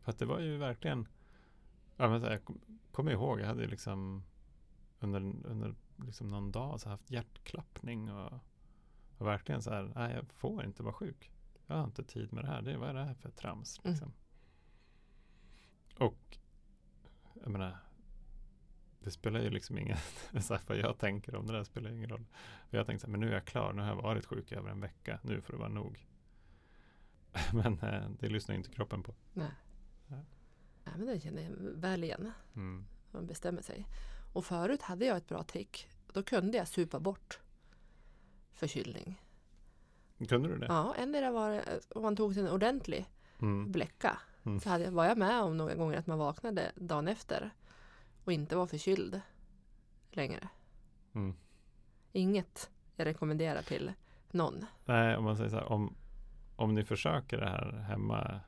För 0.00 0.10
att 0.10 0.18
det 0.18 0.26
var 0.26 0.40
ju 0.40 0.56
verkligen 0.56 1.08
ja, 1.96 2.08
men 2.08 2.22
Jag 2.22 2.44
kom- 2.44 2.60
kommer 2.92 3.12
ihåg 3.12 3.40
Jag 3.40 3.46
hade 3.46 3.62
ju 3.62 3.68
liksom 3.68 4.24
Under, 5.00 5.20
under 5.44 5.74
liksom 5.96 6.28
någon 6.28 6.52
dag 6.52 6.80
så 6.80 6.88
haft 6.88 7.10
hjärtklappning 7.10 8.12
och, 8.12 8.32
och 9.18 9.26
verkligen 9.26 9.62
så 9.62 9.70
här 9.70 9.92
Nej 9.94 10.14
jag 10.14 10.32
får 10.32 10.64
inte 10.64 10.82
vara 10.82 10.92
sjuk 10.94 11.30
Jag 11.66 11.76
har 11.76 11.84
inte 11.84 12.04
tid 12.04 12.32
med 12.32 12.44
det 12.44 12.48
här 12.48 12.62
det, 12.62 12.76
Vad 12.76 12.88
är 12.88 12.94
det 12.94 13.04
här 13.04 13.14
för 13.14 13.30
trams 13.30 13.80
Mm. 13.84 13.92
liksom? 13.92 14.12
Och 15.98 16.38
Jag 17.34 17.50
menar 17.50 17.78
det 19.00 19.10
spelar 19.10 19.40
ju 19.40 19.50
liksom 19.50 19.78
ingen, 19.78 19.96
så 20.40 20.54
här, 20.54 20.62
vad 20.66 20.78
jag 20.78 20.98
tänker 20.98 21.34
om 21.34 21.46
det 21.46 21.52
där 21.52 21.64
spelar 21.64 21.90
ingen 21.90 22.10
roll. 22.10 22.26
För 22.70 22.76
jag 22.76 22.86
tänkte 22.86 23.00
så 23.00 23.06
här, 23.06 23.12
men 23.12 23.20
nu 23.20 23.28
är 23.28 23.34
jag 23.34 23.44
klar, 23.44 23.72
nu 23.72 23.82
har 23.82 23.88
jag 23.88 23.96
varit 23.96 24.24
sjuk 24.24 24.52
över 24.52 24.70
en 24.70 24.80
vecka, 24.80 25.18
nu 25.22 25.40
får 25.40 25.52
det 25.52 25.58
vara 25.58 25.68
nog. 25.68 26.06
Men 27.52 27.78
eh, 27.78 28.10
det 28.20 28.28
lyssnar 28.28 28.54
inte 28.54 28.70
kroppen 28.70 29.02
på. 29.02 29.14
Nej. 29.32 29.50
Ja. 30.06 30.16
Nej, 30.84 30.94
men 30.96 31.06
det 31.06 31.20
känner 31.20 31.42
jag 31.42 31.50
väl 31.56 32.04
igen. 32.04 32.32
Mm. 32.54 32.86
Man 33.10 33.26
bestämmer 33.26 33.62
sig. 33.62 33.86
Och 34.36 34.44
förut 34.44 34.82
hade 34.82 35.04
jag 35.06 35.16
ett 35.16 35.28
bra 35.28 35.42
trick. 35.42 35.88
Då 36.12 36.22
kunde 36.22 36.58
jag 36.58 36.68
supa 36.68 37.00
bort 37.00 37.38
förkylning. 38.52 39.22
Kunde 40.28 40.48
du 40.48 40.58
det? 40.58 40.66
Ja, 40.66 40.94
ändå 40.98 41.30
var 41.30 41.50
det, 41.50 41.80
om 41.88 42.02
man 42.02 42.16
tog 42.16 42.34
sig 42.34 42.42
en 42.42 42.50
ordentlig 42.50 43.06
Mm. 43.42 43.72
bläcka. 43.72 44.18
Mm. 44.44 44.60
Så 44.60 44.68
hade, 44.68 44.84
jag- 44.84 44.92
var 44.92 45.04
jag 45.04 45.18
med 45.18 45.42
om 45.42 45.56
några 45.56 45.74
gånger 45.74 45.98
att 45.98 46.06
man 46.06 46.18
vaknade 46.18 46.72
dagen 46.74 47.08
efter 47.08 47.50
och 48.24 48.32
inte 48.32 48.56
var 48.56 48.66
förkyld 48.66 49.20
längre. 50.10 50.48
Mm. 51.14 51.34
Inget 52.12 52.70
jag 52.96 53.04
rekommenderar 53.06 53.62
till 53.62 53.92
någon. 54.30 54.66
Nej, 54.84 55.16
om 55.16 55.24
man 55.24 55.36
säger 55.36 55.50
så 55.50 55.56
här, 55.56 55.72
om, 55.72 55.94
om 56.56 56.74
ni 56.74 56.84
försöker 56.84 57.38
det 57.38 57.48
här 57.48 57.70
hemma 57.72 58.40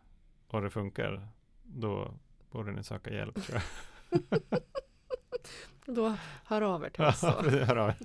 och 0.49 0.63
det 0.63 0.71
funkar, 0.71 1.29
då 1.63 2.15
borde 2.51 2.73
ni 2.73 2.85
söka 2.85 3.11
hjälp. 3.15 3.43
tror 3.43 3.63
jag. 4.11 4.63
Då 5.95 6.17
hör 6.45 6.63
av 6.63 6.85
er 6.85 6.91
till 6.91 7.05
oss. 7.05 7.23
Ja, 7.23 7.33
så. 7.33 7.43
precis, 7.43 7.61
hör 7.69 7.77
av 7.77 7.89
er. 7.89 7.97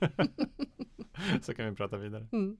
Så 1.41 1.53
kan 1.53 1.69
vi 1.69 1.75
prata 1.75 1.97
vidare. 1.97 2.27
Mm. 2.31 2.57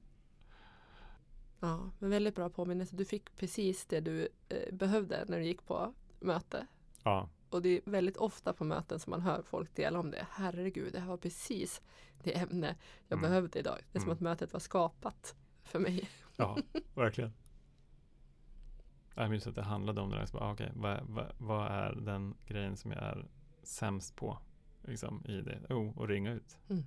Ja, 1.60 1.90
men 1.98 2.10
väldigt 2.10 2.34
bra 2.34 2.50
påminnelse. 2.50 2.96
Du 2.96 3.04
fick 3.04 3.36
precis 3.36 3.86
det 3.86 4.00
du 4.00 4.28
eh, 4.48 4.74
behövde 4.74 5.24
när 5.28 5.38
du 5.38 5.44
gick 5.44 5.66
på 5.66 5.94
möte. 6.20 6.66
Ja, 7.02 7.28
Och 7.50 7.62
det 7.62 7.68
är 7.68 7.80
väldigt 7.90 8.16
ofta 8.16 8.52
på 8.52 8.64
möten 8.64 8.98
som 9.00 9.10
man 9.10 9.20
hör 9.20 9.42
folk 9.42 9.74
dela 9.74 9.98
om 9.98 10.10
det. 10.10 10.26
Herregud, 10.30 10.92
det 10.92 11.00
här 11.00 11.08
var 11.08 11.16
precis 11.16 11.82
det 12.22 12.38
ämne 12.38 12.76
jag 13.08 13.18
Mm. 13.18 13.30
behövde 13.30 13.58
idag. 13.58 13.78
Det 13.92 13.98
är 13.98 14.00
som 14.00 14.08
Mm. 14.08 14.14
att 14.16 14.20
mötet 14.20 14.52
var 14.52 14.60
skapat 14.60 15.34
för 15.62 15.78
mig. 15.78 16.08
ja 16.36 16.58
verkligen. 16.94 17.32
Jag 19.14 19.30
minns 19.30 19.46
att 19.46 19.54
det 19.54 19.62
handlade 19.62 20.00
om 20.00 20.10
det 20.10 20.16
där. 20.16 20.26
Så 20.26 20.36
bara, 20.38 20.44
ah, 20.48 20.52
okej, 20.52 20.72
vad, 20.74 21.00
vad, 21.08 21.32
vad 21.38 21.66
är 21.72 21.92
den 21.92 22.34
grejen 22.46 22.76
som 22.76 22.90
jag 22.90 23.00
är 23.02 23.26
sämst 23.62 24.16
på? 24.16 24.38
Liksom, 24.84 25.24
i 25.26 25.40
det. 25.40 25.74
Oh, 25.74 25.98
och 25.98 26.08
ringa 26.08 26.32
ut. 26.32 26.58
Mm. 26.68 26.84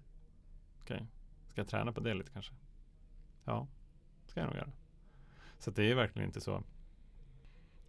Okej, 0.82 1.08
ska 1.48 1.62
jag 1.62 1.68
träna 1.68 1.94
på 1.94 2.00
det 2.00 2.14
lite 2.14 2.32
kanske? 2.32 2.54
Ja, 3.44 3.68
ska 4.28 4.40
jag 4.40 4.48
nog 4.48 4.56
göra. 4.56 4.72
Så 5.60 5.72
det 5.72 5.92
är 5.92 5.96
verkligen 5.96 6.28
inte 6.28 6.42
så. 6.42 6.64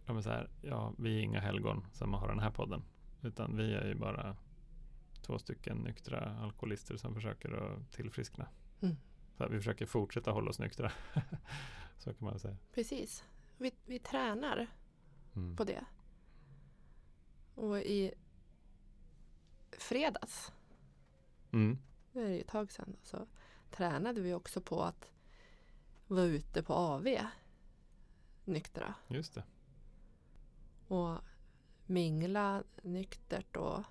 Ja, 0.05 0.13
men 0.13 0.23
så 0.23 0.29
här, 0.29 0.49
ja, 0.61 0.93
vi 0.97 1.17
är 1.17 1.21
inga 1.21 1.39
helgon 1.39 1.85
som 1.93 2.13
har 2.13 2.27
den 2.27 2.39
här 2.39 2.51
podden. 2.51 2.83
Utan 3.21 3.57
vi 3.57 3.73
är 3.73 3.87
ju 3.87 3.95
bara 3.95 4.37
två 5.21 5.39
stycken 5.39 5.77
nyktra 5.77 6.39
alkoholister 6.39 6.97
som 6.97 7.13
försöker 7.13 7.51
att 7.53 7.91
tillfriskna. 7.91 8.47
Mm. 8.81 8.95
Så 9.37 9.43
här, 9.43 9.49
vi 9.49 9.57
försöker 9.57 9.85
fortsätta 9.85 10.31
hålla 10.31 10.49
oss 10.49 10.59
nyktra. 10.59 10.91
så 11.97 12.13
kan 12.13 12.25
man 12.25 12.39
säga. 12.39 12.57
Precis. 12.73 13.23
Vi, 13.57 13.71
vi 13.85 13.99
tränar 13.99 14.67
Mm. 15.35 15.55
på 15.55 15.63
det. 15.63 15.85
Och 17.55 17.77
i 17.79 18.13
fredags, 19.77 20.51
Mm. 21.51 21.77
det 22.13 22.19
är 22.19 22.23
det 22.27 22.33
ju 22.35 22.41
ett 22.41 22.47
tag 22.47 22.71
sedan, 22.71 22.95
så 23.03 23.27
tränade 23.71 24.21
vi 24.21 24.33
också 24.33 24.61
på 24.61 24.83
att 24.83 25.11
vara 26.07 26.23
ute 26.23 26.63
på 26.63 26.73
AV 26.73 27.17
nyktra. 28.45 28.93
Just 29.07 29.33
det. 29.33 29.43
och 30.87 31.17
mingla 31.85 32.63
nyktert 32.83 33.55
och 33.55 33.83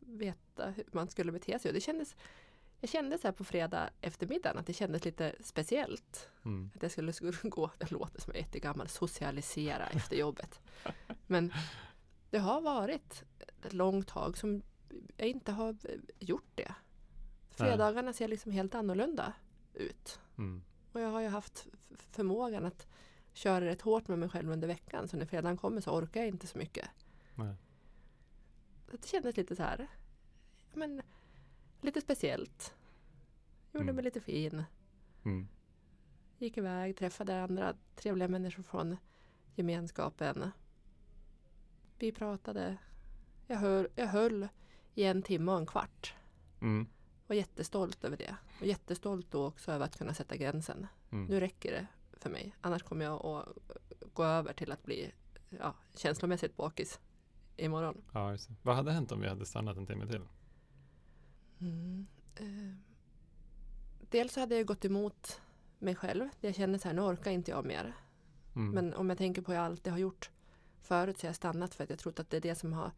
veta 0.00 0.70
hur 0.70 0.84
man 0.92 1.08
skulle 1.08 1.32
bete 1.32 1.58
sig. 1.58 1.68
Och 1.68 1.74
det 1.74 1.80
kändes, 1.80 2.16
jag 2.80 2.90
kände 2.90 3.18
så 3.18 3.26
här 3.26 3.32
på 3.32 3.44
fredag 3.44 3.90
eftermiddagen 4.00 4.58
att 4.58 4.66
det 4.66 4.72
kändes 4.72 5.04
lite 5.04 5.34
speciellt. 5.40 6.28
Mm. 6.44 6.70
Att 6.74 6.82
jag 6.82 6.92
skulle, 6.92 7.12
skulle 7.12 7.32
gå, 7.42 7.70
det 7.78 7.90
låter 7.90 8.20
som 8.20 8.30
jag 8.30 8.36
är 8.40 8.44
jättegammal, 8.44 8.88
socialisera 8.88 9.86
efter 9.86 10.16
jobbet. 10.16 10.60
Men 11.26 11.52
det 12.30 12.38
har 12.38 12.60
varit 12.60 13.24
ett 13.64 13.72
långt 13.72 14.08
tag 14.08 14.38
som 14.38 14.62
jag 15.16 15.28
inte 15.28 15.52
har 15.52 15.76
gjort 16.18 16.50
det. 16.54 16.74
Fredagarna 17.50 18.12
ser 18.12 18.28
liksom 18.28 18.52
helt 18.52 18.74
annorlunda 18.74 19.32
ut. 19.74 20.20
Mm. 20.38 20.62
Och 20.92 21.00
jag 21.00 21.08
har 21.08 21.20
ju 21.20 21.28
haft 21.28 21.66
förmågan 22.10 22.64
att 22.64 22.86
köra 23.32 23.64
rätt 23.64 23.82
hårt 23.82 24.08
med 24.08 24.18
mig 24.18 24.28
själv 24.28 24.50
under 24.50 24.68
veckan. 24.68 25.08
Så 25.08 25.16
när 25.16 25.26
fredagen 25.26 25.56
kommer 25.56 25.80
så 25.80 25.90
orkar 25.90 26.20
jag 26.20 26.28
inte 26.28 26.46
så 26.46 26.58
mycket. 26.58 26.88
Nej. 27.34 27.54
Det 28.90 29.06
kändes 29.06 29.36
lite 29.36 29.56
så 29.56 29.62
här. 29.62 29.88
men, 30.74 31.02
lite 31.80 32.00
speciellt. 32.00 32.74
Gjorde 33.72 33.82
Mm. 33.84 33.94
mig 33.96 34.04
lite 34.04 34.20
fin. 34.20 34.64
Mm. 35.24 35.48
Gick 36.38 36.56
iväg, 36.56 36.96
träffade 36.96 37.42
andra 37.42 37.74
trevliga 37.96 38.28
människor 38.28 38.62
från 38.62 38.96
gemenskapen. 39.54 40.50
Vi 41.98 42.12
pratade. 42.12 42.76
Jag 43.52 43.58
höll, 43.58 43.88
jag 43.94 44.06
höll 44.06 44.48
i 44.94 45.04
en 45.04 45.22
timme 45.22 45.52
och 45.52 45.58
en 45.58 45.66
kvart. 45.66 46.14
Mm. 46.60 46.86
Var 47.26 47.36
jättestolt 47.36 48.04
över 48.04 48.16
det. 48.16 48.36
Och 48.60 48.66
jättestolt 48.66 49.30
då 49.30 49.46
också 49.46 49.72
över 49.72 49.84
att 49.84 49.98
kunna 49.98 50.14
sätta 50.14 50.36
gränsen. 50.36 50.86
Mm. 51.10 51.26
Nu 51.26 51.40
räcker 51.40 51.72
det 51.72 51.86
för 52.12 52.30
mig. 52.30 52.54
Annars 52.60 52.82
kommer 52.82 53.04
jag 53.04 53.26
att 53.26 53.48
gå 54.12 54.24
över 54.24 54.52
till 54.52 54.72
att 54.72 54.84
bli 54.84 55.12
ja, 55.50 55.74
känslomässigt 55.96 56.56
bakis 56.56 57.00
imorgon. 57.56 58.04
Ja. 58.12 58.36
Vad 58.62 58.76
hade 58.76 58.92
hänt 58.92 59.12
om 59.12 59.20
vi 59.20 59.28
hade 59.28 59.46
stannat 59.46 59.76
en 59.76 59.86
timme 59.86 60.06
till? 60.06 60.22
Mm. 61.60 62.06
Eh, 62.36 62.74
dels 64.10 64.36
hade 64.36 64.56
jag 64.56 64.66
gått 64.66 64.84
emot 64.84 65.40
mig 65.78 65.94
själv. 65.94 66.28
Jag 66.40 66.54
kände 66.54 66.78
så 66.78 66.88
här, 66.88 66.94
nu 66.94 67.02
orkar 67.02 67.30
inte 67.30 67.50
jag 67.50 67.64
mer. 67.64 67.94
Mm. 68.54 68.70
Men 68.70 68.94
om 68.94 69.08
jag 69.08 69.18
tänker 69.18 69.42
på 69.42 69.52
vad 69.52 69.78
jag 69.82 69.92
har 69.92 69.98
gjort 69.98 70.30
förut 70.80 71.18
så 71.18 71.26
har 71.26 71.28
jag 71.28 71.36
stannat 71.36 71.74
för 71.74 71.84
att 71.84 71.90
jag 71.90 71.98
trott 71.98 72.20
att 72.20 72.30
det 72.30 72.36
är 72.36 72.40
det 72.40 72.54
som 72.54 72.72
har 72.72 72.92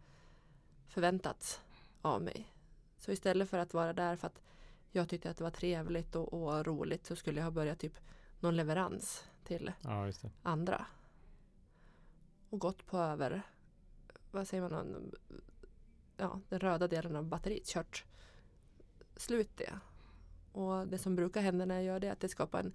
förväntats 0.89 1.61
av 2.03 2.23
mig. 2.23 2.55
Så 2.99 3.13
istället 3.13 3.51
för 3.51 3.59
att 3.59 3.75
vara 3.75 3.93
där 3.93 4.17
för 4.17 4.27
att 4.27 4.43
jag 4.91 5.09
tyckte 5.09 5.31
att 5.31 5.37
det 5.37 5.45
var 5.45 5.51
trevligt 5.51 6.17
och, 6.17 6.33
och 6.33 6.67
roligt 6.67 7.07
så 7.07 7.17
skulle 7.17 7.41
jag 7.41 7.45
ha 7.45 7.51
börjat 7.51 7.79
typ 7.79 7.99
någon 8.41 8.57
leverans 8.57 9.25
till 9.45 9.73
Ja, 9.83 10.13
andra. 10.43 10.87
Och 12.51 12.59
gått 12.59 12.87
på 12.87 12.99
över, 12.99 13.43
vad 14.31 14.49
säger 14.49 14.69
man, 14.69 15.13
ja, 16.17 16.41
den 16.49 16.61
röda 16.61 16.89
delen 16.89 17.17
av 17.17 17.25
batteriet, 17.25 17.67
kört 17.67 18.05
slut 19.17 19.57
det. 19.57 19.79
Och 20.53 20.89
det 20.89 20.99
som 20.99 21.17
brukar 21.17 21.41
hända 21.41 21.65
när 21.65 21.75
jag 21.75 21.85
gör 21.85 22.01
det 22.01 22.09
är 22.09 22.13
att 22.13 22.21
det 22.21 22.29
skapar 22.29 22.61
en 22.61 22.75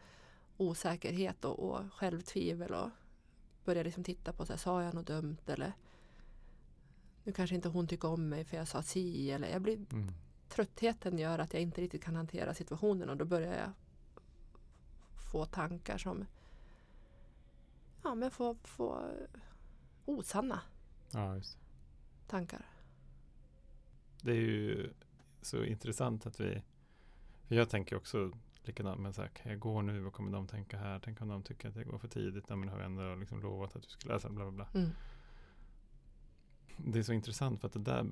osäkerhet 0.57 1.45
och, 1.45 1.59
och 1.59 1.93
självtvivel 1.93 2.73
och 2.73 2.89
börjar 3.65 3.83
liksom 3.83 4.03
titta 4.03 4.33
på 4.33 4.45
så 4.45 4.53
här, 4.53 4.57
sa 4.57 4.83
jag 4.83 4.93
något 4.93 5.07
dumt 5.07 5.37
eller 5.45 5.73
nu 7.29 7.33
kanske 7.33 7.55
inte 7.55 7.69
hon 7.69 7.87
tycker 7.87 8.07
om 8.07 8.29
mig 8.29 8.45
för 8.45 8.57
jag 8.57 8.67
sa 8.67 8.81
si 8.81 9.31
eller 9.31 9.49
jag 9.49 9.61
blir 9.61 9.77
Mm. 9.91 10.11
tröttheten 10.49 11.17
gör 11.17 11.39
att 11.39 11.53
jag 11.53 11.61
inte 11.61 11.81
riktigt 11.81 12.03
kan 12.03 12.15
hantera 12.15 12.53
situationen 12.53 13.09
och 13.09 13.17
då 13.17 13.25
börjar 13.25 13.53
jag 13.53 13.71
få 15.31 15.45
tankar 15.45 15.97
som 15.97 16.25
ja, 18.03 18.15
men 18.15 18.31
få, 18.31 18.55
få 18.63 19.11
osanna 20.05 20.61
Ja, 21.11 21.35
just 21.35 21.57
tankar. 22.27 22.65
Det 24.21 24.31
är 24.31 24.35
ju 24.35 24.93
så 25.41 25.63
intressant 25.63 26.25
att 26.25 26.39
vi 26.39 26.61
för 27.47 27.55
jag 27.55 27.69
tänker 27.69 27.95
också 27.95 28.31
likadant 28.63 28.99
men 28.99 29.13
så 29.13 29.21
här, 29.21 29.29
kan 29.29 29.51
jag 29.51 29.59
gå 29.59 29.81
nu? 29.81 29.99
Vad 29.99 30.13
kommer 30.13 30.31
de 30.31 30.47
tänka 30.47 30.77
här? 30.77 30.99
Tänk 30.99 31.21
om 31.21 31.27
de 31.27 31.43
tycker 31.43 31.69
att 31.69 31.75
jag 31.75 31.87
går 31.87 31.97
för 31.97 32.07
tidigt? 32.07 32.45
Ja, 32.47 32.55
men 32.55 32.69
har 32.69 32.77
jag 32.77 32.85
ändå 32.85 33.15
liksom 33.15 33.41
lovat 33.41 33.75
att 33.75 33.83
du 33.83 33.89
skulle 33.89 34.13
läsa 34.13 34.29
bla 34.29 34.51
bla 34.51 34.51
bla. 34.51 34.81
Mm. 34.81 34.91
Det 36.85 36.99
är 36.99 37.03
så 37.03 37.13
intressant 37.13 37.59
för 37.61 37.67
att 37.67 37.73
det 37.73 37.79
där 37.79 38.07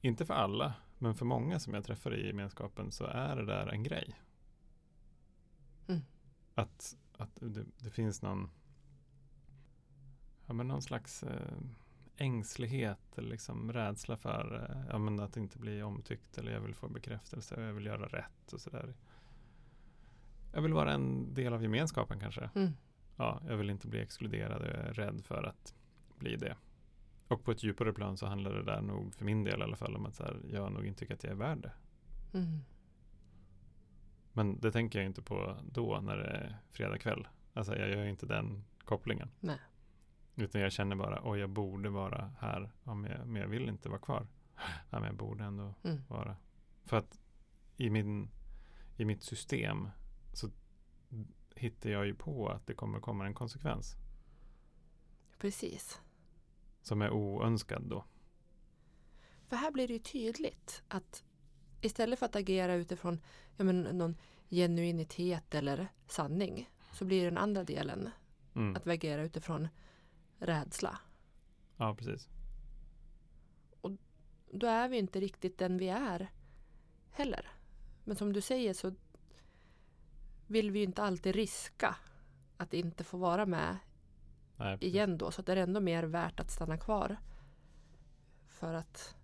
inte 0.00 0.26
för 0.26 0.34
alla 0.34 0.74
men 0.98 1.14
för 1.14 1.24
många 1.24 1.60
som 1.60 1.74
jag 1.74 1.84
träffar 1.84 2.14
i 2.14 2.26
gemenskapen 2.26 2.90
så 2.90 3.04
är 3.04 3.36
det 3.36 3.46
där 3.46 3.66
en 3.66 3.82
grej. 3.82 4.20
Mm. 5.86 6.00
Att, 6.54 6.96
att 7.12 7.36
det, 7.40 7.64
det 7.78 7.90
finns 7.90 8.22
någon 8.22 8.50
ja, 10.46 10.52
men 10.52 10.68
någon 10.68 10.82
slags 10.82 11.22
eh, 11.22 11.58
ängslighet 12.16 13.18
eller 13.18 13.28
liksom 13.28 13.72
rädsla 13.72 14.16
för 14.16 14.70
eh, 14.70 14.86
ja, 14.90 14.98
men 14.98 15.20
att 15.20 15.36
inte 15.36 15.58
bli 15.58 15.82
omtyckt 15.82 16.38
eller 16.38 16.52
jag 16.52 16.60
vill 16.60 16.74
få 16.74 16.88
bekräftelse 16.88 17.54
och 17.54 17.62
jag 17.62 17.72
vill 17.72 17.86
göra 17.86 18.06
rätt 18.06 18.52
och 18.52 18.60
sådär. 18.60 18.94
Jag 20.52 20.62
vill 20.62 20.72
vara 20.72 20.92
en 20.92 21.34
del 21.34 21.52
av 21.52 21.62
gemenskapen 21.62 22.20
kanske. 22.20 22.50
Mm. 22.54 22.72
Ja, 23.16 23.42
jag 23.48 23.56
vill 23.56 23.70
inte 23.70 23.88
bli 23.88 24.00
exkluderad 24.00 24.62
och 24.62 24.68
jag 24.68 24.76
är 24.76 24.92
rädd 24.92 25.24
för 25.24 25.42
att 25.42 25.74
bli 26.18 26.36
det. 26.36 26.56
Och 27.28 27.44
på 27.44 27.50
ett 27.50 27.62
djupare 27.62 27.92
plan 27.92 28.16
så 28.16 28.26
handlar 28.26 28.52
det 28.54 28.62
där 28.62 28.80
nog 28.80 29.14
för 29.14 29.24
min 29.24 29.44
del 29.44 29.60
i 29.60 29.62
alla 29.62 29.76
fall 29.76 29.96
om 29.96 30.06
att 30.06 30.14
så 30.14 30.24
här, 30.24 30.40
jag 30.52 30.72
nog 30.72 30.86
inte 30.86 30.98
tycker 31.00 31.14
att 31.14 31.24
jag 31.24 31.32
är 31.32 31.36
värd 31.36 31.58
det. 31.62 31.72
Mm. 32.38 32.60
Men 34.32 34.60
det 34.60 34.72
tänker 34.72 34.98
jag 34.98 35.06
inte 35.06 35.22
på 35.22 35.56
då 35.72 36.00
när 36.00 36.16
det 36.16 36.24
är 36.26 36.58
fredag 36.70 36.98
kväll. 36.98 37.28
Alltså 37.54 37.76
jag 37.76 37.90
gör 37.90 38.04
inte 38.06 38.26
den 38.26 38.64
kopplingen. 38.84 39.30
Nej. 39.40 39.58
Utan 40.36 40.60
jag 40.60 40.72
känner 40.72 40.96
bara, 40.96 41.20
oj 41.24 41.38
jag 41.40 41.50
borde 41.50 41.90
vara 41.90 42.32
här. 42.40 42.70
Ja, 42.84 42.94
men, 42.94 43.10
jag, 43.10 43.26
men 43.26 43.42
jag 43.42 43.48
vill 43.48 43.68
inte 43.68 43.88
vara 43.88 44.00
kvar. 44.00 44.26
Ja, 44.90 45.00
men 45.00 45.04
jag 45.04 45.14
borde 45.16 45.44
ändå 45.44 45.74
Mm. 45.84 45.98
vara. 46.08 46.36
För 46.84 46.96
att 46.96 47.20
i, 47.76 47.90
min, 47.90 48.30
i 48.96 49.04
mitt 49.04 49.22
system 49.22 49.88
så 50.32 50.48
hittar 51.54 51.90
jag 51.90 52.06
ju 52.06 52.14
på 52.14 52.48
att 52.48 52.66
det 52.66 52.74
kommer 52.74 53.00
komma 53.00 53.26
en 53.26 53.34
konsekvens. 53.34 53.96
Precis. 55.38 56.00
Som 56.88 57.02
är 57.02 57.10
oönskad 57.10 57.82
då. 57.82 58.04
För 59.48 59.56
här 59.56 59.70
blir 59.70 59.88
det 59.88 59.92
ju 59.92 59.98
tydligt 59.98 60.82
att 60.88 61.24
istället 61.80 62.18
för 62.18 62.26
att 62.26 62.36
agera 62.36 62.74
utifrån 62.74 63.20
ja, 63.56 63.64
men, 63.64 63.82
någon 63.82 64.16
genuinitet 64.50 65.54
eller 65.54 65.88
sanning 66.06 66.70
så 66.92 67.04
blir 67.04 67.24
den 67.24 67.38
andra 67.38 67.64
delen 67.64 68.10
Mm. 68.54 68.76
att 68.76 68.86
vi 68.86 68.90
agerar 68.90 69.22
utifrån 69.22 69.68
rädsla. 70.38 70.98
Ja, 71.76 71.94
precis. 71.94 72.28
Då 74.52 74.66
är 74.66 74.88
vi 74.88 74.98
inte 74.98 75.20
riktigt 75.20 75.58
den 75.58 75.78
vi 75.78 75.88
är 75.88 76.30
heller. 77.10 77.50
Men 78.04 78.16
som 78.16 78.32
du 78.32 78.40
säger 78.40 78.74
så 78.74 78.94
vill 80.46 80.70
vi 80.70 80.82
inte 80.82 81.02
alltid 81.02 81.34
riska 81.34 81.96
att 82.56 82.74
inte 82.74 83.04
få 83.04 83.16
vara 83.16 83.46
med 83.46 83.76
Nej, 84.58 84.78
igen 84.80 85.18
då. 85.18 85.30
Så 85.30 85.40
att 85.40 85.46
det 85.46 85.52
är 85.52 85.56
ändå 85.56 85.80
mer 85.80 86.02
värt 86.04 86.40
att 86.40 86.50
stanna 86.50 86.78
kvar. 86.78 87.16
För 88.46 88.74
att 88.74 89.16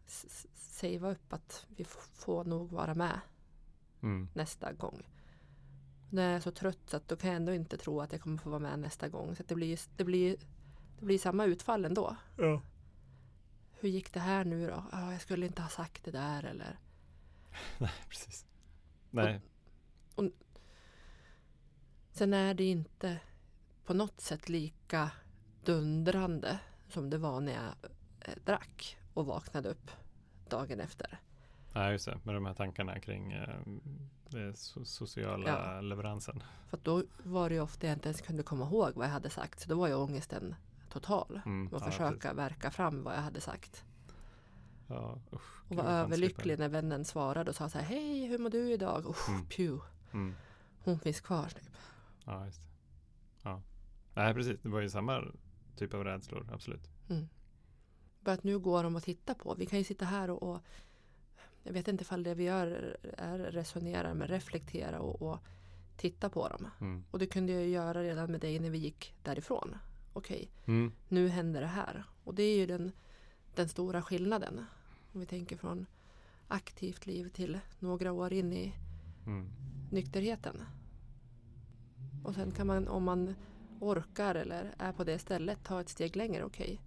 savea 0.55 1.11
upp 1.11 1.33
att 1.33 1.67
vi 1.69 1.85
får 1.85 2.45
nog 2.45 2.71
vara 2.71 2.95
med 2.95 3.21
Mm. 4.03 4.29
nästa 4.35 4.73
gång. 4.73 5.03
När 6.11 6.23
jag 6.23 6.33
är 6.37 6.41
så 6.41 6.51
trött 6.51 6.79
så 6.91 6.97
att 6.97 7.09
då 7.09 7.17
kan 7.17 7.31
jag 7.31 7.37
ändå 7.37 7.55
inte 7.55 7.77
tro 7.77 8.01
att 8.01 8.13
jag 8.13 8.21
kommer 8.21 8.39
få 8.39 8.51
vara 8.51 8.61
med 8.61 8.79
nästa 8.79 9.09
gång. 9.09 9.37
Så 9.37 9.43
att 9.43 9.49
det 9.49 9.55
blir 9.55 9.81
det 9.97 10.05
blir, 10.05 10.37
det 10.99 11.05
blir 11.07 11.19
samma 11.19 11.45
utfall 11.45 11.85
ändå. 11.85 12.17
Ja. 12.39 12.63
Hur 13.81 13.89
gick 13.89 14.13
det 14.13 14.21
här 14.21 14.45
nu 14.45 14.67
då? 14.67 14.85
Ja, 14.93 15.13
jag 15.13 15.21
skulle 15.21 15.47
inte 15.47 15.63
ha 15.63 15.69
sagt 15.69 16.05
det 16.05 16.11
där 16.11 16.43
eller 16.43 16.79
Nej, 17.79 17.93
precis. 18.09 18.47
Nej, 19.11 19.41
Sen 22.11 22.35
är 22.35 22.55
det 22.55 22.65
inte 22.65 23.21
på 23.85 23.95
något 23.95 24.21
sätt 24.21 24.49
lika 24.49 25.11
dundrande 25.65 26.59
som 26.89 27.11
det 27.11 27.19
var 27.19 27.41
när 27.41 27.53
jag 27.53 27.91
eh, 28.21 28.35
drack 28.45 28.97
och 29.15 29.27
vaknade 29.27 29.69
upp 29.69 29.91
dagen 30.49 30.81
efter. 30.81 31.19
Nej, 31.75 31.93
just 31.93 32.07
det. 32.07 32.19
Med 32.23 32.35
de 32.35 32.47
här 32.47 32.55
tankarna 32.55 33.01
kring 33.01 33.33
eh, 33.33 33.49
det 34.29 34.51
so- 34.53 34.85
sociala 34.85 35.49
Ja. 35.75 35.81
leveransen. 35.81 36.43
För 36.71 36.79
då 36.83 37.03
var 37.25 37.49
det 37.49 37.55
ju 37.55 37.61
ofta 37.61 37.87
jag 37.87 37.97
inte 37.97 38.09
ens 38.09 38.21
kunde 38.21 38.43
komma 38.43 38.65
ihåg 38.65 38.93
vad 38.95 39.07
jag 39.07 39.13
hade 39.13 39.31
sagt. 39.31 39.61
Så 39.61 39.69
då 39.69 39.77
var 39.79 39.89
ju 39.89 39.95
ångesten 39.95 40.55
total. 40.91 41.41
Mm. 41.47 41.69
Och 41.69 41.81
ja, 41.81 41.85
försöka 41.85 42.15
precis. 42.21 42.39
verka 42.39 42.71
fram 42.71 43.03
vad 43.05 43.15
jag 43.15 43.21
hade 43.23 43.41
sagt. 43.41 43.85
Ja, 44.87 45.19
usch, 45.33 45.63
Och 45.71 45.77
var 45.77 45.85
överlycklig 45.85 46.59
när 46.59 46.69
vännen 46.69 47.05
svarade 47.05 47.51
och 47.51 47.57
sa 47.57 47.69
så 47.69 47.79
här 47.79 47.85
Hej, 47.87 48.27
hur 48.27 48.39
mår 48.39 48.51
du 48.51 48.73
idag? 48.73 49.07
Usch, 49.09 49.29
Mm. 49.29 49.47
pju, 49.47 49.77
det. 49.77 50.17
Mm. 50.17 50.35
hon 50.85 50.99
finns 50.99 51.21
kvar. 51.21 51.49
Typ. 51.49 51.71
Ja, 52.25 52.45
just 52.45 52.61
det. 52.61 52.67
Ja. 53.43 53.63
Nej, 54.15 54.35
precis. 54.35 54.61
Det 54.63 54.69
var 54.69 54.81
ju 54.81 54.89
samma 54.91 55.23
typ 55.77 55.95
av 55.95 56.05
rädslor, 56.05 56.49
absolut. 56.53 56.91
Mm. 57.09 57.29
Bara 58.21 58.33
att 58.33 58.45
nu 58.45 58.59
går 58.59 58.83
de 58.83 58.97
att 58.97 59.05
titta 59.05 59.35
på. 59.35 59.55
Vi 59.55 59.67
kan 59.67 59.79
ju 59.79 59.85
sitta 59.85 60.05
här 60.05 60.31
och, 60.31 60.43
och 60.43 60.61
jag 61.63 61.73
vet 61.73 61.89
inte 61.89 62.03
ifall 62.03 62.23
det 62.23 62.35
vi 62.35 62.45
gör 62.45 62.97
är 63.19 63.39
resonera 63.39 64.15
men 64.15 64.29
reflektera 64.29 65.01
och, 65.01 65.23
och 65.23 65.39
titta 65.97 66.31
på 66.31 66.49
dem. 66.49 66.67
Mm. 66.81 67.05
Och 67.11 67.19
det 67.19 67.27
kunde 67.27 67.53
jag 67.53 67.69
göra 67.69 68.03
redan 68.03 68.31
med 68.31 68.41
dig 68.41 68.59
när 68.59 68.71
vi 68.71 68.79
gick 68.79 69.15
därifrån. 69.23 69.77
Okej, 70.13 70.51
Mm. 70.67 70.93
nu 71.09 71.29
händer 71.29 71.61
det 71.61 71.67
här. 71.67 72.05
Och 72.25 72.35
det 72.35 72.43
är 72.43 72.57
ju 72.57 72.67
den, 72.67 72.93
den 73.55 73.69
stora 73.69 74.03
skillnaden. 74.03 74.65
Om 75.13 75.21
vi 75.21 75.27
tänker 75.27 75.57
från 75.57 75.87
aktivt 76.49 77.07
liv 77.07 77.29
till 77.29 77.59
några 77.79 78.13
år 78.13 78.33
in 78.33 78.53
i 78.53 78.75
Mm. 79.27 79.49
nykterheten. 79.91 80.63
Och 82.25 82.35
sen 82.35 82.51
kan 82.51 82.67
man, 82.67 82.89
om 82.89 83.05
man 83.05 83.35
orkar 83.85 84.35
eller 84.35 84.75
är 84.79 84.93
på 84.93 85.05
det 85.05 85.19
stället, 85.19 85.65
ta 85.65 85.81
ett 85.81 85.89
steg 85.89 86.17
längre. 86.17 86.45
Okej, 86.45 86.81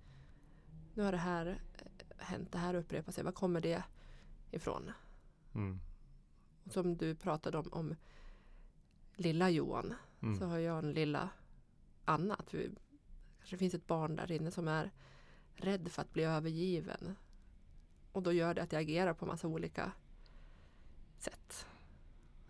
nu 0.94 1.04
har 1.04 1.12
det 1.12 1.18
här 1.18 1.46
eh, 1.46 2.18
hänt, 2.18 2.52
det 2.52 2.58
här 2.58 2.74
upprepar 2.74 3.12
sig. 3.12 3.24
Var 3.24 3.32
kommer 3.32 3.62
det 3.62 3.84
ifrån? 4.52 4.92
Mm. 5.56 5.80
Som 6.66 6.98
du 6.98 7.16
pratade 7.16 7.58
om, 7.58 7.70
om 7.72 7.96
lilla 9.16 9.50
Johan, 9.50 9.94
Mm. 10.22 10.40
så 10.40 10.46
har 10.46 10.58
jag 10.58 10.80
en 10.80 10.94
lilla 10.94 11.30
Anna. 12.06 12.34
Att 12.36 12.54
vi, 12.54 12.72
kanske 13.38 13.58
finns 13.58 13.74
ett 13.74 13.88
barn 13.88 14.16
där 14.16 14.32
inne 14.32 14.52
som 14.52 14.68
är 14.68 14.92
rädd 15.56 15.92
för 15.92 16.02
att 16.02 16.14
bli 16.14 16.24
övergiven. 16.24 17.16
Och 18.12 18.24
då 18.24 18.32
gör 18.32 18.54
det 18.54 18.62
att 18.64 18.72
jag 18.72 18.82
agerar 18.82 19.14
på 19.14 19.26
massa 19.26 19.48
olika 19.48 19.92
sätt. 21.18 21.68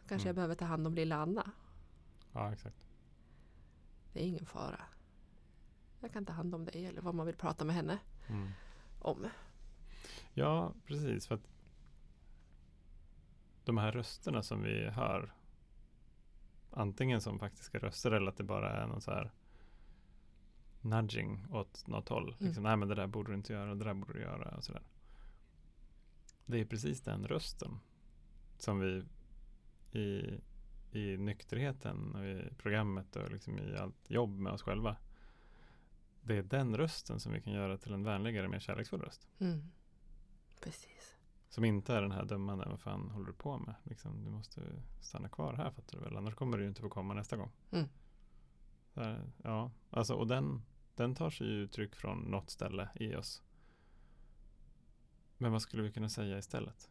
Kanske 0.08 0.16
Mm. 0.16 0.26
jag 0.28 0.36
behöver 0.36 0.56
ta 0.56 0.66
hand 0.66 0.88
om 0.88 0.96
lilla 0.96 1.16
Anna. 1.16 1.52
Ja, 2.34 2.54
exakt. 2.54 2.87
Det 4.17 4.23
är 4.23 4.27
ingen 4.27 4.45
fara. 4.45 4.82
Jag 5.99 6.13
kan 6.13 6.25
ta 6.25 6.34
hand 6.34 6.56
om 6.56 6.65
dig 6.65 6.86
eller 6.86 7.01
vad 7.01 7.15
man 7.15 7.25
vill 7.25 7.36
prata 7.36 7.65
med 7.65 7.75
henne 7.75 7.99
Mm. 8.27 8.49
om. 8.99 9.27
Ja, 10.34 10.73
precis. 10.86 11.27
För 11.27 11.36
att 11.36 11.47
de 13.65 13.77
här 13.77 13.91
rösterna 13.91 14.43
som 14.43 14.63
vi 14.63 14.89
hör, 14.89 15.34
antingen 16.71 17.21
som 17.21 17.39
faktiska 17.39 17.77
röster 17.80 18.12
eller 18.12 18.27
att 18.32 18.38
det 18.38 18.43
bara 18.43 18.71
är 18.71 18.88
någon 18.88 19.01
så 19.01 19.12
här 19.12 19.32
nudging 20.82 21.45
åt 21.51 21.88
något 21.88 22.10
håll. 22.10 22.23
Mm. 22.30 22.36
Liksom, 22.47 22.63
Nej, 22.63 22.77
men 22.77 22.88
det 22.88 22.95
där 22.95 23.08
borde 23.08 23.32
du 23.32 23.36
inte 23.36 23.53
göra, 23.53 23.75
det 23.75 23.86
där 23.86 23.93
borde 23.93 24.13
du 24.13 24.21
göra 24.21 24.56
och 24.58 24.63
sådär. 24.63 24.84
Det 26.45 26.60
är 26.60 26.65
precis 26.65 27.01
den 27.01 27.27
rösten 27.27 27.80
som 28.58 28.80
vi 28.80 29.03
i, 29.99 30.39
i 30.91 31.17
nykterheten 31.17 32.15
och 32.15 32.26
i 32.26 32.50
programmet 32.58 33.15
och 33.15 33.32
liksom 33.32 33.60
i 33.60 33.78
allt 33.78 34.10
jobb 34.10 34.39
med 34.39 34.54
oss 34.54 34.62
själva. 34.62 34.95
Det 36.21 36.38
är 36.38 36.43
den 36.43 36.78
rösten 36.78 37.19
som 37.19 37.34
vi 37.34 37.41
kan 37.41 37.54
göra 37.54 37.78
till 37.78 37.93
en 37.93 38.04
vänligare, 38.04 38.47
mer 38.47 38.60
kärleksfull 38.60 39.02
röst. 39.02 39.28
Mm. 39.39 39.63
Precis. 40.62 41.15
Som 41.50 41.65
inte 41.65 41.93
är 41.93 42.02
den 42.02 42.12
här 42.12 42.26
dömande, 42.26 42.65
vad 42.69 42.80
fan 42.80 43.10
håller 43.10 43.26
du 43.26 43.34
på 43.34 43.58
med? 43.58 43.76
Liksom, 43.84 44.23
du 44.23 44.30
måste 44.30 44.62
stanna 45.02 45.30
kvar 45.30 45.54
här 45.54 45.71
fattar 45.71 45.97
du 45.97 46.04
väl? 46.04 46.17
Annars 46.17 46.36
kommer 46.36 46.58
du 46.58 46.67
inte 46.67 46.82
få 46.82 46.89
komma 46.89 47.13
nästa 47.13 47.38
gång. 47.38 47.52
Mm. 47.71 47.88
Här, 48.93 49.32
ja, 49.43 49.71
alltså, 49.89 50.13
och 50.13 50.28
den, 50.28 50.62
den 50.95 51.15
tar 51.15 51.30
sig 51.30 51.47
ju 51.47 51.54
uttryck 51.54 51.95
från 51.95 52.19
något 52.19 52.50
ställe 52.50 52.89
i 52.95 53.15
oss. 53.15 53.43
Men 55.38 55.52
vad 55.52 55.62
skulle 55.62 55.84
vi 55.84 55.91
kunna 55.91 56.10
säga 56.10 56.38
istället? 56.38 56.89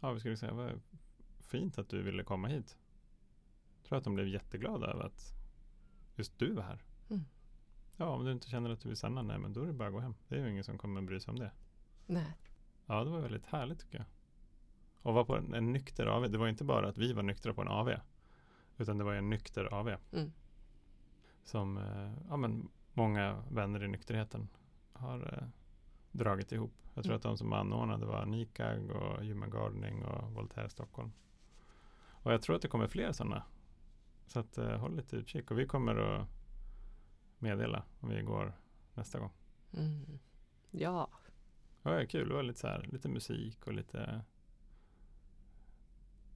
Ja, 0.00 0.12
vi 0.12 0.20
skulle 0.20 0.36
säga, 0.36 0.52
vad 0.52 0.80
fint 1.52 1.78
att 1.78 1.88
du 1.88 2.02
ville 2.02 2.24
komma 2.24 2.48
hit. 2.48 2.76
Jag 3.76 3.84
tror 3.88 3.98
att 3.98 4.04
de 4.04 4.14
blev 4.14 4.28
jätteglada 4.28 4.86
över 4.86 5.04
att 5.04 5.34
just 6.16 6.38
du 6.38 6.52
var 6.52 6.62
här. 6.62 6.82
Mm. 7.10 7.24
Ja, 7.96 8.06
om 8.06 8.24
du 8.24 8.32
inte 8.32 8.50
känner 8.50 8.70
att 8.70 8.80
du 8.80 8.88
vill 8.88 8.96
stanna, 8.96 9.22
nej 9.22 9.38
men 9.38 9.52
då 9.52 9.62
är 9.62 9.66
det 9.66 9.72
bara 9.72 9.88
att 9.88 9.94
gå 9.94 10.00
hem. 10.00 10.14
Det 10.28 10.34
är 10.36 10.40
ju 10.44 10.50
ingen 10.50 10.64
som 10.64 10.78
kommer 10.78 11.02
bry 11.02 11.20
sig 11.20 11.30
om 11.32 11.38
det. 11.38 11.52
Nej. 12.06 12.36
Ja, 12.86 13.04
det 13.04 13.10
var 13.10 13.20
väldigt 13.20 13.46
härligt 13.46 13.80
tycker 13.80 13.98
jag. 13.98 14.06
Och 15.02 15.14
vara 15.14 15.24
på 15.24 15.36
en, 15.36 15.54
en 15.54 15.72
nykter 15.72 16.06
AV. 16.06 16.30
Det 16.30 16.38
var 16.38 16.48
inte 16.48 16.64
bara 16.64 16.88
att 16.88 16.98
vi 16.98 17.12
var 17.12 17.22
nyktra 17.22 17.54
på 17.54 17.62
en 17.62 17.68
AV. 17.68 17.90
Utan 18.78 18.98
det 18.98 19.04
var 19.04 19.14
en 19.14 19.30
nykter 19.30 19.74
AV. 19.74 19.88
Mm. 20.12 20.32
Som 21.44 21.78
eh, 21.78 22.12
ja, 22.28 22.36
men 22.36 22.68
många 22.92 23.42
vänner 23.50 23.84
i 23.84 23.88
nykterheten 23.88 24.48
har 24.92 25.38
eh, 25.42 25.48
dragit 26.12 26.52
ihop. 26.52 26.72
Jag 26.94 27.04
tror 27.04 27.12
Mm. 27.12 27.16
att 27.16 27.22
de 27.22 27.36
som 27.38 27.52
anordnade 27.52 28.06
var 28.06 28.26
Nikag 28.26 28.90
och 28.90 29.24
Human 29.24 29.50
Gardening 29.50 30.04
och 30.04 30.32
Voltaire 30.32 30.68
Stockholm. 30.68 31.12
Och 32.22 32.32
jag 32.32 32.42
tror 32.42 32.56
att 32.56 32.62
det 32.62 32.68
kommer 32.68 32.86
fler 32.86 33.12
sådana. 33.12 33.42
Så 34.26 34.38
att 34.38 34.58
eh, 34.58 34.76
håll 34.78 34.96
lite 34.96 35.16
utkik. 35.16 35.50
Och 35.50 35.58
vi 35.58 35.66
kommer 35.66 35.96
att 35.96 36.28
meddela 37.38 37.82
om 38.00 38.08
vi 38.08 38.22
går 38.22 38.52
nästa 38.94 39.18
gång. 39.18 39.30
Mm. 39.72 40.18
Ja. 40.70 41.10
Ja, 41.82 41.90
det 41.90 42.00
är 42.02 42.06
kul. 42.06 42.28
Det 42.28 42.34
var 42.34 42.42
lite 42.42 42.60
så 42.60 42.66
här, 42.66 42.88
lite 42.92 43.08
musik 43.08 43.66
och 43.66 43.72
lite 43.72 44.24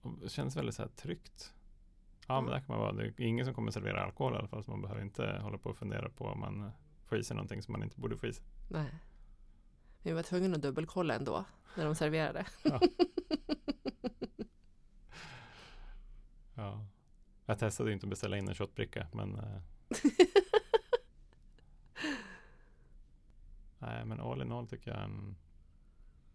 och 0.03 0.18
det 0.22 0.29
känns 0.29 0.57
väldigt 0.57 0.75
så 0.75 0.83
här 0.83 0.88
tryggt. 0.88 1.53
Ja, 2.27 2.35
men 2.40 2.44
Mm. 2.49 2.51
där 2.51 2.59
kan 2.66 2.77
man 2.77 2.79
vara. 2.79 2.92
Det 2.92 3.07
är 3.07 3.20
ingen 3.20 3.44
som 3.44 3.55
kommer 3.55 3.70
servera 3.70 4.05
alkohol 4.05 4.33
i 4.35 4.37
alla 4.37 4.49
fall. 4.49 4.64
Så 4.64 4.70
man 4.70 4.83
behöver 4.83 5.03
inte 5.03 5.38
hålla 5.42 5.59
på 5.59 5.70
och 5.70 5.77
fundera 5.77 6.09
på 6.09 6.25
om 6.25 6.40
man 6.40 6.70
får 7.05 7.18
i 7.18 7.25
sig 7.25 7.37
någonting 7.37 7.62
som 7.62 7.72
man 7.72 7.83
inte 7.83 8.01
borde 8.01 8.16
få 8.16 8.27
i 8.27 8.33
sig. 8.33 8.44
Nej. 8.70 8.94
Vi 10.03 10.12
var 10.12 10.22
tvungna 10.22 10.57
att 10.57 10.62
dubbelkolla 10.62 11.14
ändå 11.14 11.44
när 11.77 11.85
de 11.85 11.94
serverade. 11.94 12.46
Ja. 12.64 12.81
Jag 17.46 17.58
testade 17.58 17.92
inte 17.92 18.06
att 18.06 18.10
beställa 18.10 18.36
in 18.36 18.48
en 18.48 18.54
shotbricka, 18.54 19.06
men 19.12 19.36
eh, 19.36 19.60
Nej, 23.78 24.04
men 24.04 24.20
all 24.20 24.42
in 24.42 24.52
all 24.52 24.66
tycker 24.66 24.90
jag 24.90 25.04
en, 25.04 25.36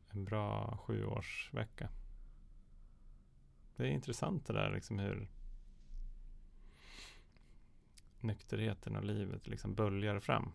en 0.10 0.26
bra 0.26 0.78
sjuårsvecka. 0.78 1.90
Det 3.76 3.84
är 3.84 3.92
intressant 3.92 4.46
det 4.46 4.54
där 4.54 4.72
liksom 4.72 5.00
hur 5.00 5.30
nykterheten 8.20 8.96
och 8.96 9.04
livet 9.04 9.48
liksom 9.48 9.76
böljar 9.76 10.20
fram. 10.20 10.52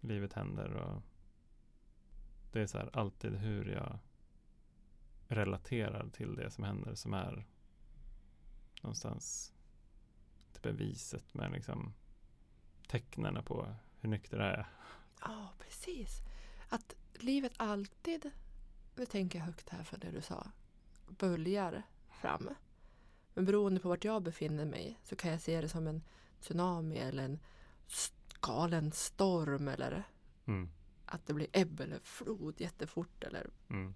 Livet 0.00 0.32
händer 0.32 0.72
och 0.72 1.02
det 2.52 2.60
är 2.60 2.66
så 2.66 2.78
här 2.78 2.90
alltid 2.92 3.34
hur 3.34 3.64
jag 3.64 3.98
relaterar 5.28 6.08
till 6.08 6.34
det 6.34 6.50
som 6.50 6.64
händer 6.64 6.94
som 6.94 7.14
är 7.14 7.46
någonstans 8.82 9.52
inte 10.48 10.60
beviset 10.60 11.34
men 11.34 11.52
liksom 11.52 11.92
tecknen 12.88 13.44
på 13.44 13.74
hur 14.00 14.08
nykter 14.08 14.38
jag 14.38 14.48
är. 14.48 14.66
Ja, 15.20 15.48
precis. 15.58 16.18
Att 16.68 16.94
livet 17.14 17.52
alltid, 17.56 18.30
nu 18.94 19.06
tänker 19.06 19.38
jag 19.38 19.46
högt 19.46 19.68
här 19.68 19.82
för 19.84 19.96
det 19.98 20.10
du 20.10 20.20
sa, 20.22 20.50
böljar 21.08 21.82
fram. 22.10 22.48
Men 23.34 23.44
beroende 23.44 23.80
på 23.80 23.88
vart 23.88 24.04
jag 24.04 24.22
befinner 24.22 24.64
mig 24.64 24.98
så 25.04 25.16
kan 25.16 25.30
jag 25.30 25.40
se 25.40 25.60
det 25.60 25.68
som 25.68 25.86
en 25.86 26.02
tsunami 26.40 26.98
eller 26.98 27.24
en 27.24 27.38
galen 28.40 28.92
storm 28.92 29.68
eller 29.68 30.04
Mm. 30.44 30.70
att 31.06 31.26
det 31.26 31.34
blir 31.34 31.46
ebb 31.52 31.80
eller 31.80 31.98
flod 31.98 32.60
jättefort 32.60 33.24
eller 33.24 33.50
Mm. 33.70 33.94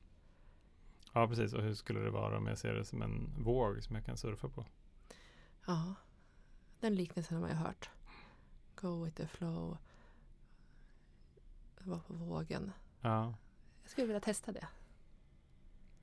Ja, 1.16 1.28
precis. 1.28 1.52
Och 1.52 1.62
hur 1.62 1.74
skulle 1.74 2.00
det 2.00 2.10
vara 2.10 2.38
om 2.38 2.46
jag 2.46 2.58
ser 2.58 2.74
det 2.74 2.84
som 2.84 3.02
en 3.02 3.34
våg 3.38 3.82
som 3.82 3.96
jag 3.96 4.04
kan 4.04 4.16
surfa 4.16 4.48
på? 4.48 4.66
ja, 5.66 5.94
den 6.80 6.94
liknelsen 6.94 7.34
har 7.34 7.40
man 7.40 7.50
ju 7.50 7.56
hört. 7.56 7.90
Go 8.74 9.04
with 9.04 9.16
the 9.16 9.26
flow. 9.26 9.76
Vara 11.80 12.00
på 12.00 12.14
vågen. 12.14 12.72
Ja, 13.00 13.34
Jag 13.82 13.90
skulle 13.90 14.06
vilja 14.06 14.20
testa 14.20 14.52
det. 14.52 14.68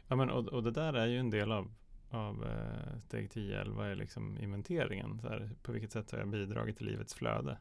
ja 0.08 0.16
men, 0.16 0.30
och, 0.30 0.48
och 0.48 0.64
det 0.64 0.72
där 0.72 0.94
är 0.94 1.08
ju 1.08 1.20
en 1.20 1.30
del 1.30 1.52
av, 1.52 1.74
av 2.10 2.46
eh, 2.46 3.00
steg 3.00 3.30
10-11 3.30 3.84
är 3.84 3.96
liksom 3.96 4.38
inventeringen. 4.38 5.20
Så 5.22 5.30
här, 5.30 5.50
på 5.64 5.72
vilket 5.72 5.92
sätt 5.92 6.12
har 6.12 6.20
jag 6.20 6.28
bidragit 6.30 6.78
till 6.78 6.86
livets 6.86 7.14
flöde? 7.14 7.58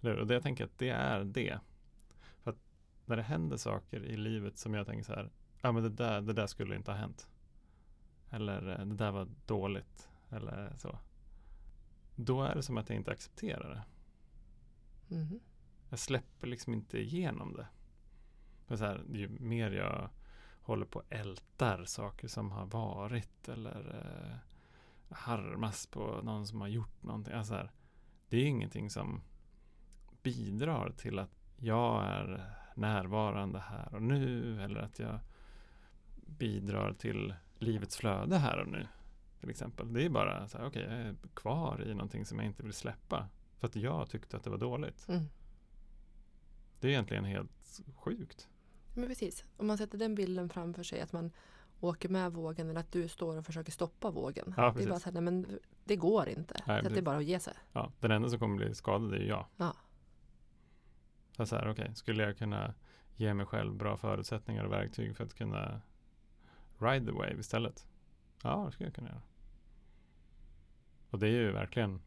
Och 0.00 0.26
det 0.26 0.34
jag 0.34 0.42
tänker 0.42 0.64
att 0.64 0.78
det 0.78 0.90
är 0.90 1.24
det. 1.24 1.60
För 2.42 2.50
att 2.50 2.58
när 3.04 3.16
det 3.16 3.22
händer 3.22 3.56
saker 3.56 4.04
i 4.04 4.16
livet 4.16 4.58
som 4.58 4.74
jag 4.74 4.86
tänker 4.86 5.04
så 5.04 5.12
här, 5.12 5.30
ja 5.60 5.72
men 5.72 5.82
det 5.82 5.88
där, 5.88 6.20
det 6.20 6.32
där 6.32 6.46
skulle 6.46 6.76
inte 6.76 6.90
ha 6.90 6.98
hänt. 6.98 7.28
Eller 8.30 8.80
eh, 8.80 8.86
det 8.86 8.94
där 8.94 9.10
var 9.10 9.28
dåligt. 9.46 10.08
Eller 10.30 10.76
så. 10.78 10.98
Då 12.16 12.42
är 12.42 12.54
det 12.54 12.62
som 12.62 12.78
att 12.78 12.88
jag 12.88 12.96
inte 12.96 13.10
accepterar 13.12 13.70
det. 13.70 13.84
Mhm. 15.14 15.40
Jag 15.90 15.98
släpper 15.98 16.46
liksom 16.46 16.74
inte 16.74 16.98
igenom 16.98 17.52
det. 17.52 17.66
För 18.66 18.76
så 18.76 18.84
här, 18.84 19.04
ju 19.12 19.28
mer 19.28 19.70
jag 19.70 20.10
håller 20.62 20.86
på 20.86 20.98
och 20.98 21.04
ältar 21.08 21.84
saker 21.84 22.28
som 22.28 22.50
har 22.50 22.66
varit 22.66 23.48
eller 23.48 23.94
eh, 24.00 24.36
harmas 25.16 25.86
på 25.86 26.20
någon 26.22 26.46
som 26.46 26.60
har 26.60 26.68
gjort 26.68 27.02
någonting. 27.02 27.34
Alltså 27.34 27.54
här, 27.54 27.70
det 28.28 28.36
är 28.36 28.44
ingenting 28.44 28.90
som 28.90 29.22
bidrar 30.22 30.90
till 30.90 31.18
att 31.18 31.30
jag 31.56 32.04
är 32.04 32.54
närvarande 32.74 33.58
här 33.58 33.94
och 33.94 34.02
nu 34.02 34.62
eller 34.62 34.80
att 34.80 34.98
jag 34.98 35.20
bidrar 36.38 36.92
till 36.92 37.34
livets 37.58 37.96
flöde 37.96 38.38
här 38.38 38.58
och 38.58 38.68
nu. 38.68 38.86
Till 39.40 39.50
exempel. 39.50 39.92
Det 39.92 40.04
är 40.04 40.08
bara 40.08 40.48
så 40.48 40.58
här, 40.58 40.66
okej, 40.66 40.82
jag 40.82 40.92
är 40.92 41.14
kvar 41.34 41.82
i 41.86 41.94
någonting 41.94 42.24
som 42.24 42.38
jag 42.38 42.46
inte 42.46 42.62
vill 42.62 42.72
släppa. 42.72 43.28
För 43.58 43.66
att 43.66 43.76
jag 43.76 44.10
tyckte 44.10 44.36
att 44.36 44.44
det 44.44 44.50
var 44.50 44.58
dåligt. 44.58 45.08
Mm. 45.08 45.24
Det 46.80 46.86
är 46.86 46.90
egentligen 46.90 47.24
helt 47.24 47.80
sjukt. 47.94 48.48
Men 48.94 49.08
precis, 49.08 49.44
om 49.56 49.66
man 49.66 49.78
sätter 49.78 49.98
den 49.98 50.14
bilden 50.14 50.48
framför 50.48 50.82
sig 50.82 51.00
att 51.00 51.12
man 51.12 51.32
åker 51.80 52.08
med 52.08 52.32
vågen 52.32 52.70
eller 52.70 52.80
att 52.80 52.92
du 52.92 53.08
står 53.08 53.36
och 53.36 53.46
försöker 53.46 53.72
stoppa 53.72 54.10
vågen. 54.10 54.54
Ja, 54.56 54.74
det 54.76 54.84
är 54.84 54.88
bara 54.88 55.00
så 55.00 55.04
här, 55.04 55.12
nej 55.12 55.22
men 55.22 55.58
det 55.84 55.96
går 55.96 56.28
inte. 56.28 56.62
Nej, 56.66 56.82
så 56.82 56.88
att 56.88 56.94
det 56.94 57.00
är 57.00 57.02
bara 57.02 57.16
att 57.16 57.24
ge 57.24 57.40
sig. 57.40 57.54
Ja, 57.72 57.92
den 58.00 58.10
enda 58.10 58.28
som 58.28 58.38
kommer 58.38 58.56
bli 58.56 58.74
skadad 58.74 59.14
är 59.14 59.18
ju 59.18 59.26
jag. 59.26 59.46
Ja. 59.56 59.76
Så 61.44 61.56
här, 61.56 61.70
okej, 61.70 61.94
skulle 61.94 62.22
jag 62.22 62.38
kunna 62.38 62.74
ge 63.16 63.34
mig 63.34 63.46
själv 63.46 63.74
bra 63.74 63.96
förutsättningar 63.96 64.64
och 64.64 64.72
verktyg 64.72 65.16
för 65.16 65.24
att 65.24 65.34
kunna 65.34 65.80
ride 66.82 67.06
the 67.06 67.12
wave 67.12 67.40
istället? 67.40 67.86
Ja, 68.42 68.64
det 68.66 68.72
skulle 68.72 68.86
jag 68.86 68.94
kunna 68.94 69.08
göra. 69.08 69.22
Och 71.10 71.18
det 71.18 71.26
är 71.26 71.30
ju 71.30 71.52
verkligen 71.52 72.00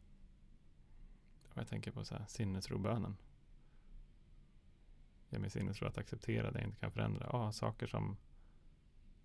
vad 1.54 1.62
jag 1.62 1.68
tänker 1.68 1.90
på 1.90 2.04
så 2.04 2.14
här, 2.14 2.24
sinnesrobönen. 2.26 3.16
Ge 5.30 5.38
mig 5.38 5.50
sinnesro 5.50 5.86
att 5.86 5.98
acceptera 5.98 6.50
det 6.50 6.58
jag 6.58 6.68
inte 6.68 6.80
kan 6.80 6.92
förändra. 6.92 7.28
Ja, 7.32 7.52
saker 7.52 7.86
som 7.86 8.16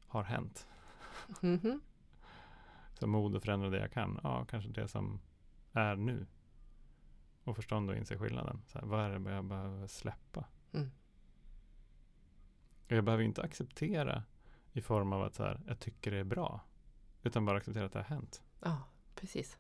har 0.08 0.24
hänt. 0.24 0.68
Mhm. 1.42 1.82
Så 2.94 3.08
mod 3.08 3.36
att 3.36 3.44
förändra 3.44 3.70
det 3.70 3.80
jag 3.80 3.92
kan. 3.92 4.20
Ja, 4.24 4.46
kanske 4.46 4.70
det 4.70 4.88
som 4.88 5.20
är 5.74 5.96
nu. 5.96 6.28
Och 7.44 7.56
förstånd 7.56 7.90
och 7.90 7.96
inse 7.96 8.18
skillnaden. 8.18 8.62
Så 8.68 8.80
här, 8.80 8.86
vad 8.86 9.06
är 9.06 9.20
det 9.20 9.32
jag 9.32 9.46
behöver 9.46 9.88
släppa? 9.88 10.46
Mm. 10.74 10.92
Och 12.86 12.92
jag 12.92 13.04
behöver 13.04 13.24
inte 13.24 13.42
acceptera 13.44 14.24
i 14.80 14.82
form 14.82 15.14
av 15.14 15.24
att 15.24 15.36
så 15.36 15.44
här, 15.44 15.62
jag 15.68 15.80
tycker 15.80 16.12
det 16.12 16.18
är 16.18 16.24
bra. 16.24 16.62
Utan 17.24 17.46
bara 17.46 17.58
acceptera 17.58 17.86
att 17.86 17.94
det 17.94 18.00
har 18.00 18.16
hänt. 18.16 18.42
Ja, 18.60 18.84
precis. 19.16 19.58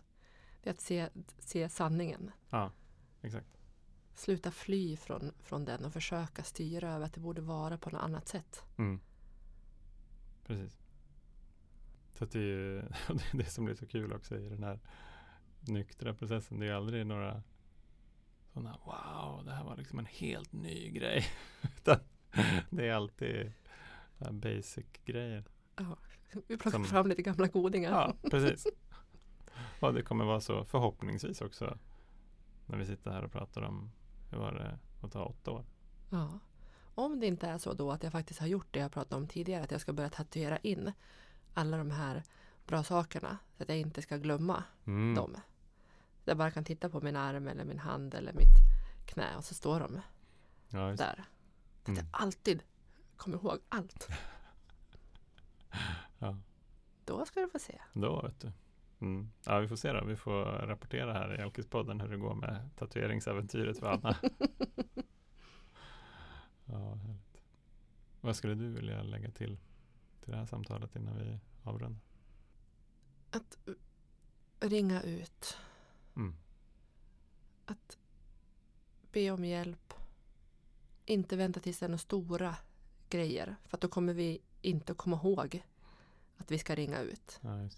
Det 0.61 0.69
är 0.69 0.73
att 0.73 0.81
se, 0.81 1.09
se 1.39 1.69
sanningen. 1.69 2.31
Ja, 2.49 2.71
exakt. 3.21 3.57
Sluta 4.15 4.51
fly 4.51 4.97
från, 4.97 5.31
från 5.39 5.65
den 5.65 5.85
och 5.85 5.93
försöka 5.93 6.43
styra 6.43 6.93
över 6.93 7.05
att 7.05 7.13
det 7.13 7.19
borde 7.19 7.41
vara 7.41 7.77
på 7.77 7.89
något 7.89 8.01
annat 8.01 8.27
sätt. 8.27 8.63
Mm. 8.77 8.99
Precis. 10.45 10.79
Så 12.13 12.25
det 12.25 12.39
är 12.39 12.43
ju 12.43 12.83
det 13.33 13.45
som 13.45 13.65
blir 13.65 13.75
så 13.75 13.87
kul 13.87 14.13
också 14.13 14.37
i 14.37 14.49
den 14.49 14.63
här 14.63 14.79
nyktra 15.59 16.13
processen. 16.13 16.59
Det 16.59 16.67
är 16.67 16.73
aldrig 16.73 17.05
några 17.05 17.43
sådana 18.53 18.77
wow, 18.85 19.45
det 19.45 19.51
här 19.51 19.63
var 19.63 19.77
liksom 19.77 19.99
en 19.99 20.05
helt 20.05 20.53
ny 20.53 20.89
grej. 20.89 21.25
Utan 21.77 21.99
det 22.69 22.87
är 22.87 22.93
alltid 22.93 23.51
basic 24.31 24.85
grejer. 25.05 25.43
Ja, 25.75 25.97
vi 26.47 26.57
plockar 26.57 26.69
Som- 26.71 26.85
fram 26.85 27.07
lite 27.07 27.21
gamla 27.21 27.47
godingar. 27.47 27.91
Ja, 27.91 28.15
precis. 28.31 28.67
Och 29.79 29.93
det 29.93 30.01
kommer 30.03 30.25
vara 30.25 30.41
så 30.41 30.65
förhoppningsvis 30.65 31.41
också 31.41 31.77
när 32.65 32.77
vi 32.77 32.85
sitter 32.85 33.11
här 33.11 33.23
och 33.23 33.31
pratar 33.31 33.61
om 33.61 33.91
hur 34.31 34.37
var 34.37 34.51
det 34.53 34.79
att 35.05 35.11
ta 35.11 35.23
åtta 35.23 35.51
år. 35.51 35.65
Ja. 36.09 36.39
Om 36.95 37.19
det 37.19 37.25
inte 37.27 37.47
är 37.47 37.57
så 37.57 37.73
då 37.73 37.91
att 37.91 38.03
jag 38.03 38.11
faktiskt 38.11 38.39
har 38.39 38.47
gjort 38.47 38.67
det 38.71 38.79
jag 38.79 38.91
pratade 38.91 39.21
om 39.21 39.27
tidigare, 39.27 39.63
att 39.63 39.71
jag 39.71 39.81
ska 39.81 39.93
börja 39.93 40.09
tatuera 40.09 40.57
in 40.57 40.91
alla 41.53 41.77
de 41.77 41.91
här 41.91 42.23
bra 42.67 42.83
sakerna 42.83 43.37
så 43.57 43.63
att 43.63 43.69
jag 43.69 43.77
inte 43.77 44.01
ska 44.01 44.17
glömma 44.17 44.63
Mm. 44.85 45.15
dem. 45.15 45.37
Jag 46.25 46.37
bara 46.37 46.51
kan 46.51 46.63
titta 46.63 46.89
på 46.89 47.01
min 47.01 47.15
arm 47.15 47.47
eller 47.47 47.63
min 47.65 47.79
hand 47.79 48.13
eller 48.13 48.33
mitt 48.33 48.55
knä 49.05 49.35
och 49.37 49.43
så 49.45 49.53
står 49.53 49.79
de 49.79 50.01
Ja, 50.69 50.79
där. 50.79 50.95
Så 50.95 51.01
att 51.81 51.87
Mm. 51.87 51.97
jag 51.97 52.05
alltid 52.11 52.63
kommer 53.19 53.37
ihåg 53.37 53.59
allt. 53.69 54.07
Ja. 56.21 56.37
Då 57.05 57.25
ska 57.25 57.39
du 57.39 57.49
få 57.49 57.59
se. 57.59 57.81
Då 57.93 58.21
vet 58.21 58.39
du. 58.39 58.51
Mm. 58.99 59.31
Ja, 59.45 59.59
vi 59.59 59.67
får 59.67 59.75
se 59.75 59.91
då. 59.91 60.05
Vi 60.05 60.15
får 60.15 60.43
rapportera 60.45 61.13
här 61.13 61.39
i 61.39 61.41
Alkispodden 61.41 62.01
hur 62.01 62.09
det 62.09 62.17
går 62.17 62.35
med 62.35 62.69
tatueringsäventyret 62.75 63.79
för 63.79 63.87
Anna. 63.87 64.17
ja, 66.65 66.95
härligt. 66.95 67.41
Vad 68.21 68.35
skulle 68.35 68.55
du 68.55 68.73
vilja 68.73 69.03
lägga 69.03 69.31
till 69.31 69.57
till 70.21 70.31
det 70.31 70.37
här 70.37 70.45
samtalet 70.45 70.95
innan 70.95 71.17
vi 71.17 71.39
avrundar? 71.63 72.01
Att 73.31 73.57
ringa 74.59 75.01
ut. 75.01 75.57
Mm. 76.15 76.35
Att 77.65 77.97
be 79.11 79.31
om 79.31 79.45
hjälp. 79.45 79.93
Inte 81.05 81.35
vänta 81.35 81.59
tills 81.59 81.79
det 81.79 81.85
är 81.85 81.89
några 81.89 81.97
stora 81.97 82.55
grejer. 83.09 83.55
För 83.65 83.77
då 83.77 83.87
kommer 83.87 84.13
vi 84.13 84.41
inte 84.61 84.93
komma 84.93 85.15
ihåg 85.23 85.63
att 86.37 86.51
vi 86.51 86.59
ska 86.59 86.75
ringa 86.75 86.99
ut. 87.01 87.39
Ja. 87.41 87.69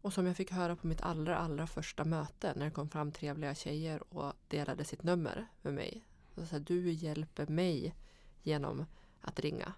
Och 0.00 0.12
som 0.12 0.26
jag 0.26 0.36
fick 0.36 0.50
höra 0.50 0.76
på 0.76 0.86
mitt 0.86 1.00
allra, 1.02 1.36
allra 1.36 1.66
första 1.66 2.04
möte 2.04 2.52
när 2.56 2.64
det 2.64 2.70
kom 2.70 2.88
fram 2.90 3.12
trevliga 3.12 3.54
tjejer 3.54 4.14
och 4.14 4.32
delade 4.48 4.84
sitt 4.84 5.02
nummer 5.02 5.46
med 5.62 5.74
mig. 5.74 6.04
Så 6.34 6.46
sa 6.46 6.56
jag, 6.56 6.62
du 6.62 6.92
hjälper 6.92 7.46
mig 7.46 7.94
genom 8.42 8.86
att 9.20 9.40
ringa. 9.40 9.72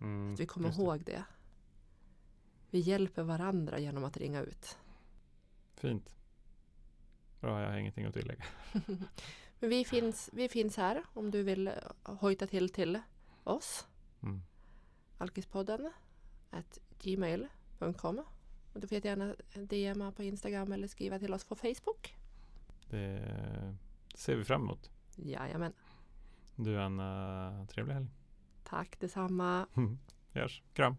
Mm, 0.00 0.34
Att 0.34 0.40
vi 0.40 0.46
kommer 0.46 0.68
just 0.68 0.78
det. 0.78 0.84
ihåg 0.84 1.04
det. 1.04 1.24
Vi 2.70 2.78
hjälper 2.78 3.22
varandra 3.22 3.78
genom 3.78 4.04
att 4.04 4.16
ringa 4.16 4.40
ut. 4.42 4.78
Fint. 5.74 6.10
Bra, 7.40 7.62
jag 7.62 7.70
har 7.70 7.76
ingenting 7.76 8.04
att 8.04 8.14
tillägga. 8.14 8.44
Men 9.62 9.70
vi 9.70 9.84
finns, 9.84 10.30
vi 10.32 10.48
finns 10.48 10.76
här 10.76 11.02
om 11.14 11.30
du 11.30 11.42
vill 11.42 11.68
eh, 11.68 11.74
hojta 12.02 12.46
till 12.46 12.68
till 12.68 13.00
oss. 13.44 13.86
Mm. 14.22 14.42
Alkispodden 15.18 15.90
at 16.50 16.78
gmail.com. 17.02 18.22
Och 18.72 18.80
du 18.80 18.86
får 18.86 18.94
jättegärna 18.94 19.34
DMa 19.54 20.12
på 20.12 20.22
Instagram 20.22 20.72
eller 20.72 20.88
skriva 20.88 21.18
till 21.18 21.34
oss 21.34 21.44
på 21.44 21.54
Facebook. 21.54 22.16
Det 22.90 23.76
ser 24.14 24.36
vi 24.36 24.44
fram 24.44 24.62
emot. 24.62 24.90
Jajamän. 25.16 25.72
Du 26.56 26.80
Anna, 26.80 27.66
trevlig 27.70 27.94
helg. 27.94 28.06
Tack 28.64 29.00
detsamma. 29.00 29.66
Görs. 30.32 30.62
Kram. 30.74 30.96